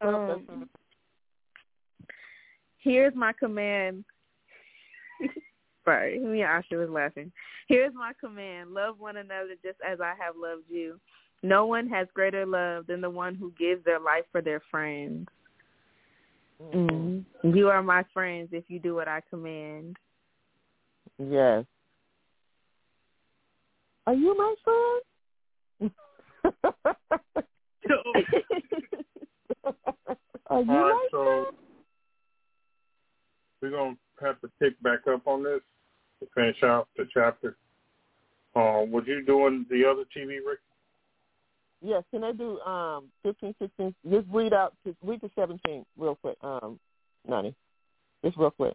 [0.00, 0.68] Um,
[2.78, 4.04] here's my command.
[5.84, 7.32] Sorry, me and Asha was laughing.
[7.68, 8.72] Here's my command.
[8.72, 10.98] Love one another just as I have loved you.
[11.42, 15.26] No one has greater love than the one who gives their life for their friends.
[16.72, 17.24] Mm.
[17.42, 19.96] You are my friends if you do what I command.
[21.18, 21.64] Yes.
[24.06, 25.02] Are you my friend?
[30.46, 31.46] Are you All right, my so friend?
[33.60, 35.60] we're gonna have to pick back up on this
[36.20, 37.56] to finish out the chapter.
[38.54, 40.60] Um, was you doing the other TV, Rick?
[41.82, 43.94] Yes, can they do um 15, 16?
[44.10, 46.78] Just read out, just read to 17 real quick, um,
[47.26, 47.54] Nani.
[48.24, 48.74] Just real quick.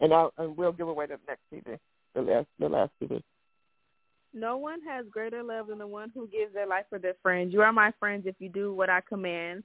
[0.00, 1.76] And I'll, and we'll give away the next CD,
[2.14, 3.22] the last, the last CD.
[4.32, 7.52] No one has greater love than the one who gives their life for their friends.
[7.52, 9.64] You are my friends if you do what I command.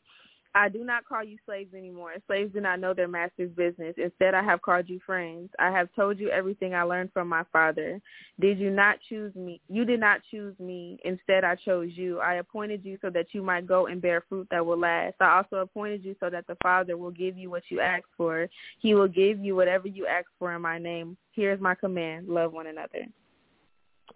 [0.54, 2.14] I do not call you slaves anymore.
[2.28, 3.96] Slaves do not know their master's business.
[3.98, 5.50] Instead, I have called you friends.
[5.60, 8.02] I have told you everything I learned from my father.
[8.40, 9.62] Did you not choose me?
[9.70, 11.00] You did not choose me.
[11.06, 12.20] Instead, I chose you.
[12.20, 15.16] I appointed you so that you might go and bear fruit that will last.
[15.22, 18.50] I also appointed you so that the Father will give you what you ask for.
[18.80, 21.16] He will give you whatever you ask for in my name.
[21.32, 22.28] Here's my command.
[22.28, 23.06] Love one another.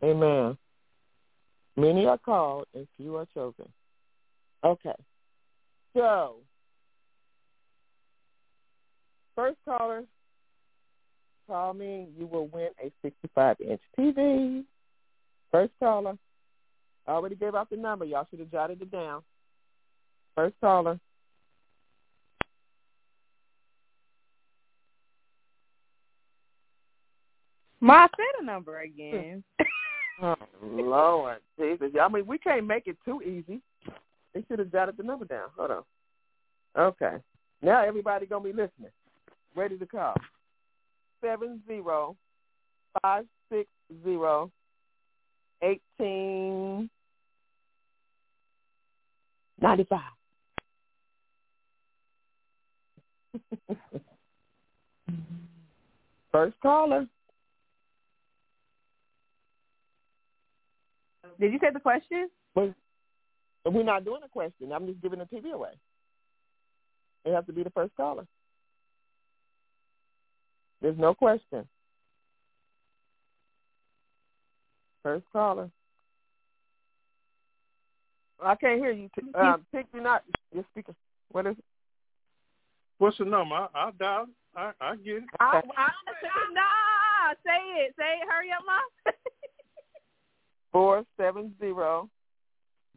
[0.04, 0.58] Amen.
[1.78, 3.68] Many are called and few are chosen.
[4.64, 4.94] Okay.
[5.96, 6.36] So,
[9.34, 10.04] first caller,
[11.48, 12.10] call me.
[12.18, 14.66] You will win a 65-inch TV.
[15.52, 16.18] First caller.
[17.08, 18.04] I already gave out the number.
[18.04, 19.22] Y'all should have jotted it down.
[20.36, 21.00] First caller.
[27.80, 29.44] Ma, say the number again.
[30.22, 30.34] Oh,
[30.64, 31.92] Lord Jesus.
[32.02, 33.60] I mean, we can't make it too easy.
[34.56, 35.50] Should have jotted the number down.
[35.58, 35.84] Hold on.
[36.78, 37.18] Okay.
[37.62, 38.90] Now everybody gonna be listening.
[39.54, 40.16] Ready to call.
[41.22, 42.16] Seven zero
[43.02, 43.68] five six
[44.06, 44.50] zero
[45.62, 46.90] eighteen
[49.60, 50.00] ninety five.
[56.32, 57.08] First caller.
[61.42, 62.30] Did you say the question?
[62.54, 62.74] But
[63.74, 64.72] we're not doing a question.
[64.72, 65.72] I'm just giving the TV away.
[67.26, 68.26] It has to be the first caller.
[70.82, 71.68] There's no question.
[75.02, 75.70] First caller.
[78.44, 79.10] I can't hear you.
[79.34, 80.24] Um, Pick me not.
[80.54, 80.94] Your speaker.
[81.32, 81.64] What is it?
[82.98, 83.56] What's the number?
[83.56, 84.28] I, I'll dial.
[84.56, 85.24] I, I get it.
[85.40, 85.90] I, I,
[86.54, 87.96] nah, say it.
[87.98, 88.28] Say it.
[88.30, 89.12] Hurry up, Ma.
[90.72, 92.10] Four seven zero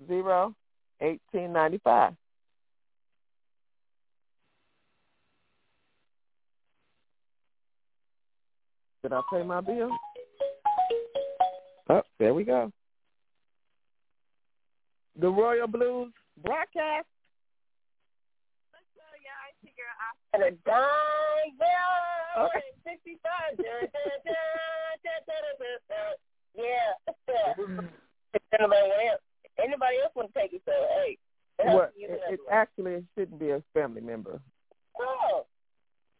[0.06, 0.54] zero
[1.00, 2.14] eighteen ninety five.
[9.02, 9.90] Did I pay my bill?
[11.88, 12.70] Oh, there we go.
[15.18, 16.12] The Royal Blues
[16.44, 17.06] broadcast.
[20.34, 22.44] And a dime bill.
[22.44, 22.60] Okay.
[22.84, 23.56] 65.
[23.56, 24.34] Dun, dun, dun,
[25.02, 26.14] dun, dun, dun, dun.
[26.54, 26.92] Yeah.
[27.58, 27.86] Mm-hmm.
[29.62, 30.62] Anybody else, want to take it?
[30.64, 31.18] So hey,
[31.58, 34.40] it Well, it, it actually it shouldn't be a family member.
[35.00, 35.46] Oh,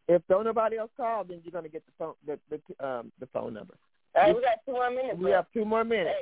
[0.08, 3.26] If don't nobody else call, then you're gonna get the phone the the um the
[3.26, 3.74] phone number.
[4.14, 5.18] all right, we got two more minutes.
[5.18, 5.34] We left.
[5.34, 6.16] have two more minutes.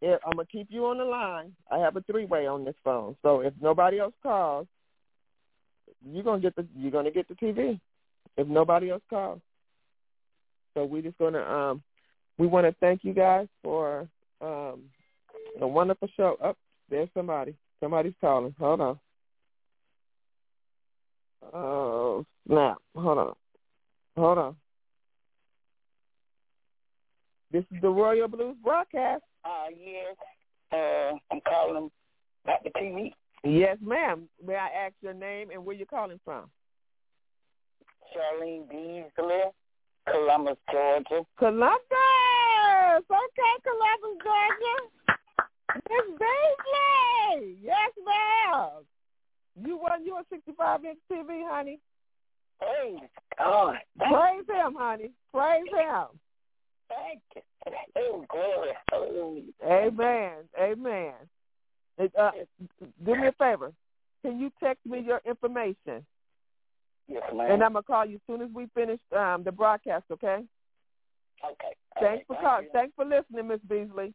[0.00, 1.54] Hey, If, I'm gonna keep you on the line.
[1.70, 3.16] I have a three way on this phone.
[3.22, 4.66] So if nobody else calls,
[6.04, 7.80] you're gonna get the you're gonna get the TV.
[8.36, 9.40] If nobody else calls.
[10.74, 11.82] So we're just gonna um
[12.38, 14.08] we want to thank you guys for
[14.40, 14.82] um
[15.60, 16.36] a wonderful show.
[16.42, 16.56] Up oh,
[16.90, 17.54] there's somebody.
[17.80, 18.54] Somebody's calling.
[18.58, 18.98] Hold on.
[21.54, 22.78] Oh snap!
[22.96, 23.34] Hold on.
[24.16, 24.56] Hold on.
[27.50, 29.22] This is the Royal Blues broadcast.
[29.44, 30.16] uh, yes.
[30.70, 31.90] Uh, I'm calling
[32.44, 33.12] back to TV.
[33.44, 34.28] Yes, ma'am.
[34.44, 36.50] May I ask your name and where you're calling from?
[38.12, 39.40] Charlene Beasley,
[40.10, 41.24] Columbus, Georgia.
[41.38, 41.78] Columbus.
[43.10, 44.97] Okay, Columbus, Georgia.
[45.74, 47.58] Miss Beasley.
[47.62, 48.84] Yes, ma'am.
[49.64, 51.78] You won your 65 inch TV, honey.
[52.58, 53.08] Praise
[53.38, 53.76] God.
[53.98, 55.10] Praise him, honey.
[55.32, 56.06] Praise him.
[56.88, 57.42] thank you.
[57.96, 58.70] Oh, glory.
[58.90, 59.52] Hallelujah.
[59.66, 60.32] Amen.
[60.60, 61.12] Amen.
[62.18, 62.30] Uh,
[63.04, 63.72] do me a favor.
[64.22, 66.04] Can you text me your information?
[67.08, 67.50] Yes, ma'am.
[67.50, 70.04] And I'm gonna call you as soon as we finish um, the broadcast.
[70.10, 70.44] Okay.
[71.44, 71.74] okay.
[72.00, 74.14] Thanks for Thank call- Thanks for listening, Miss Beasley.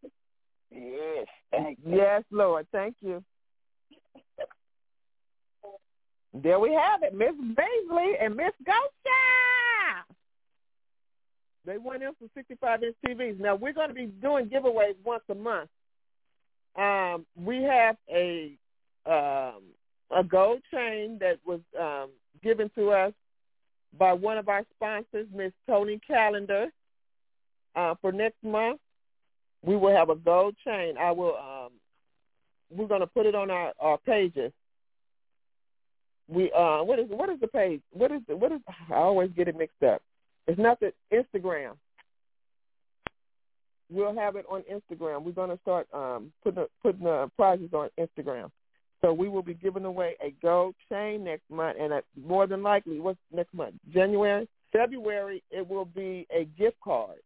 [0.73, 1.95] Yes, thank you.
[1.95, 2.67] Yes, Lord.
[2.71, 3.23] Thank you.
[6.33, 10.03] There we have it, Miss Beasley and Miss Gosha.
[11.65, 13.39] They went in for 65 inch TVs.
[13.39, 15.69] Now we're going to be doing giveaways once a month.
[16.75, 18.57] Um, we have a
[19.05, 19.61] um,
[20.15, 22.09] a gold chain that was um,
[22.43, 23.13] given to us
[23.97, 26.67] by one of our sponsors, Miss Tony Calendar.
[27.75, 28.79] Uh, for next month,
[29.63, 30.95] we will have a gold chain.
[30.99, 31.35] I will.
[31.37, 31.71] Um,
[32.69, 34.51] we're going to put it on our, our pages.
[36.27, 37.81] We uh, what is what is the page?
[37.91, 38.59] What is the, what is?
[38.89, 40.01] I always get it mixed up.
[40.47, 41.73] It's not the Instagram.
[43.93, 45.23] we'll have it on Instagram.
[45.23, 48.49] We're going to start um, putting putting the prizes on Instagram.
[49.01, 51.93] So we will be giving away a gold chain next month, and
[52.25, 53.75] more than likely, what's next month?
[53.93, 57.17] January, February, it will be a gift card.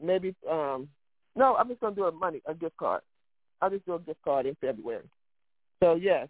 [0.00, 0.88] Maybe um,
[1.36, 3.02] no, I'm just going to do a money a gift card.
[3.60, 5.08] I'll just do a gift card in February.
[5.82, 6.28] So yes,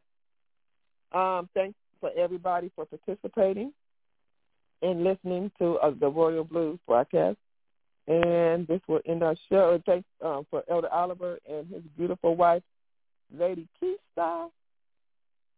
[1.12, 3.72] um, thanks for everybody for participating
[4.82, 7.38] and listening to uh, the Royal Blues broadcast.
[8.08, 9.80] And this will end our show.
[9.84, 12.62] Thanks um, for Elder Oliver and his beautiful wife,
[13.36, 14.48] Lady Keista.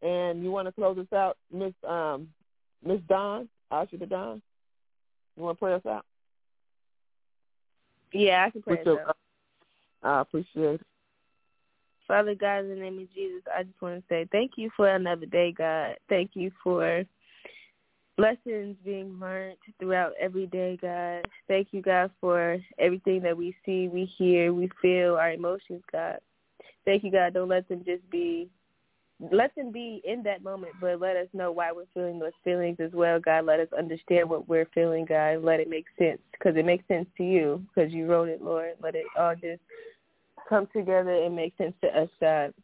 [0.01, 2.29] And you want to close us out, Miss um,
[2.85, 4.41] Miss Don, Asha the Don?
[5.37, 6.05] You want to pray us out?
[8.13, 9.17] Yeah, I can pray us out.
[10.03, 10.81] I appreciate it.
[12.07, 14.89] Father God, in the name of Jesus, I just want to say thank you for
[14.89, 15.97] another day, God.
[16.09, 17.05] Thank you for
[18.17, 21.27] lessons being learned throughout every day, God.
[21.47, 26.19] Thank you, God, for everything that we see, we hear, we feel, our emotions, God.
[26.85, 27.35] Thank you, God.
[27.35, 28.49] Don't let them just be,
[29.21, 32.77] let them be in that moment, but let us know why we're feeling those feelings
[32.81, 33.47] as well, God.
[33.47, 35.43] Let us understand what we're feeling, God.
[35.43, 38.75] Let it make sense because it makes sense to you because you wrote it, Lord.
[38.81, 39.61] Let it all just
[40.49, 42.55] come together and make sense to us, God.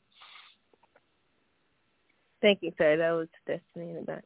[2.40, 2.96] Thank you, sir.
[2.96, 4.24] That was destiny in the back.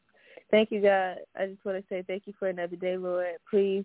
[0.50, 1.18] Thank you, God.
[1.38, 3.26] I just want to say thank you for another day, Lord.
[3.48, 3.84] Please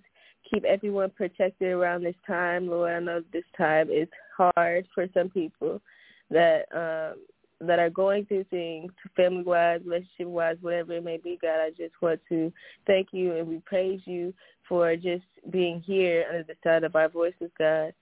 [0.52, 2.91] keep everyone protected around this time, Lord.
[2.91, 5.82] I know this time is hard for some people
[6.30, 7.20] that um
[7.68, 11.70] that are going through things, family wise, relationship wise, whatever it may be, God, I
[11.70, 12.51] just want to
[12.88, 14.34] thank you and we praise you
[14.68, 17.93] for just being here under the sound of our voices, God.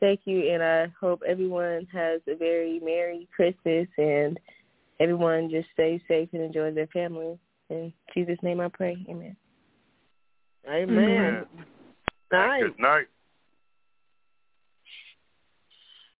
[0.00, 4.38] Thank you and I hope everyone has a very Merry Christmas and
[5.00, 7.38] everyone just stays safe and enjoys their family.
[7.70, 8.96] In Jesus' name I pray.
[9.08, 9.36] Amen.
[10.68, 10.98] Amen.
[10.98, 11.46] Amen.
[12.62, 13.06] Good night.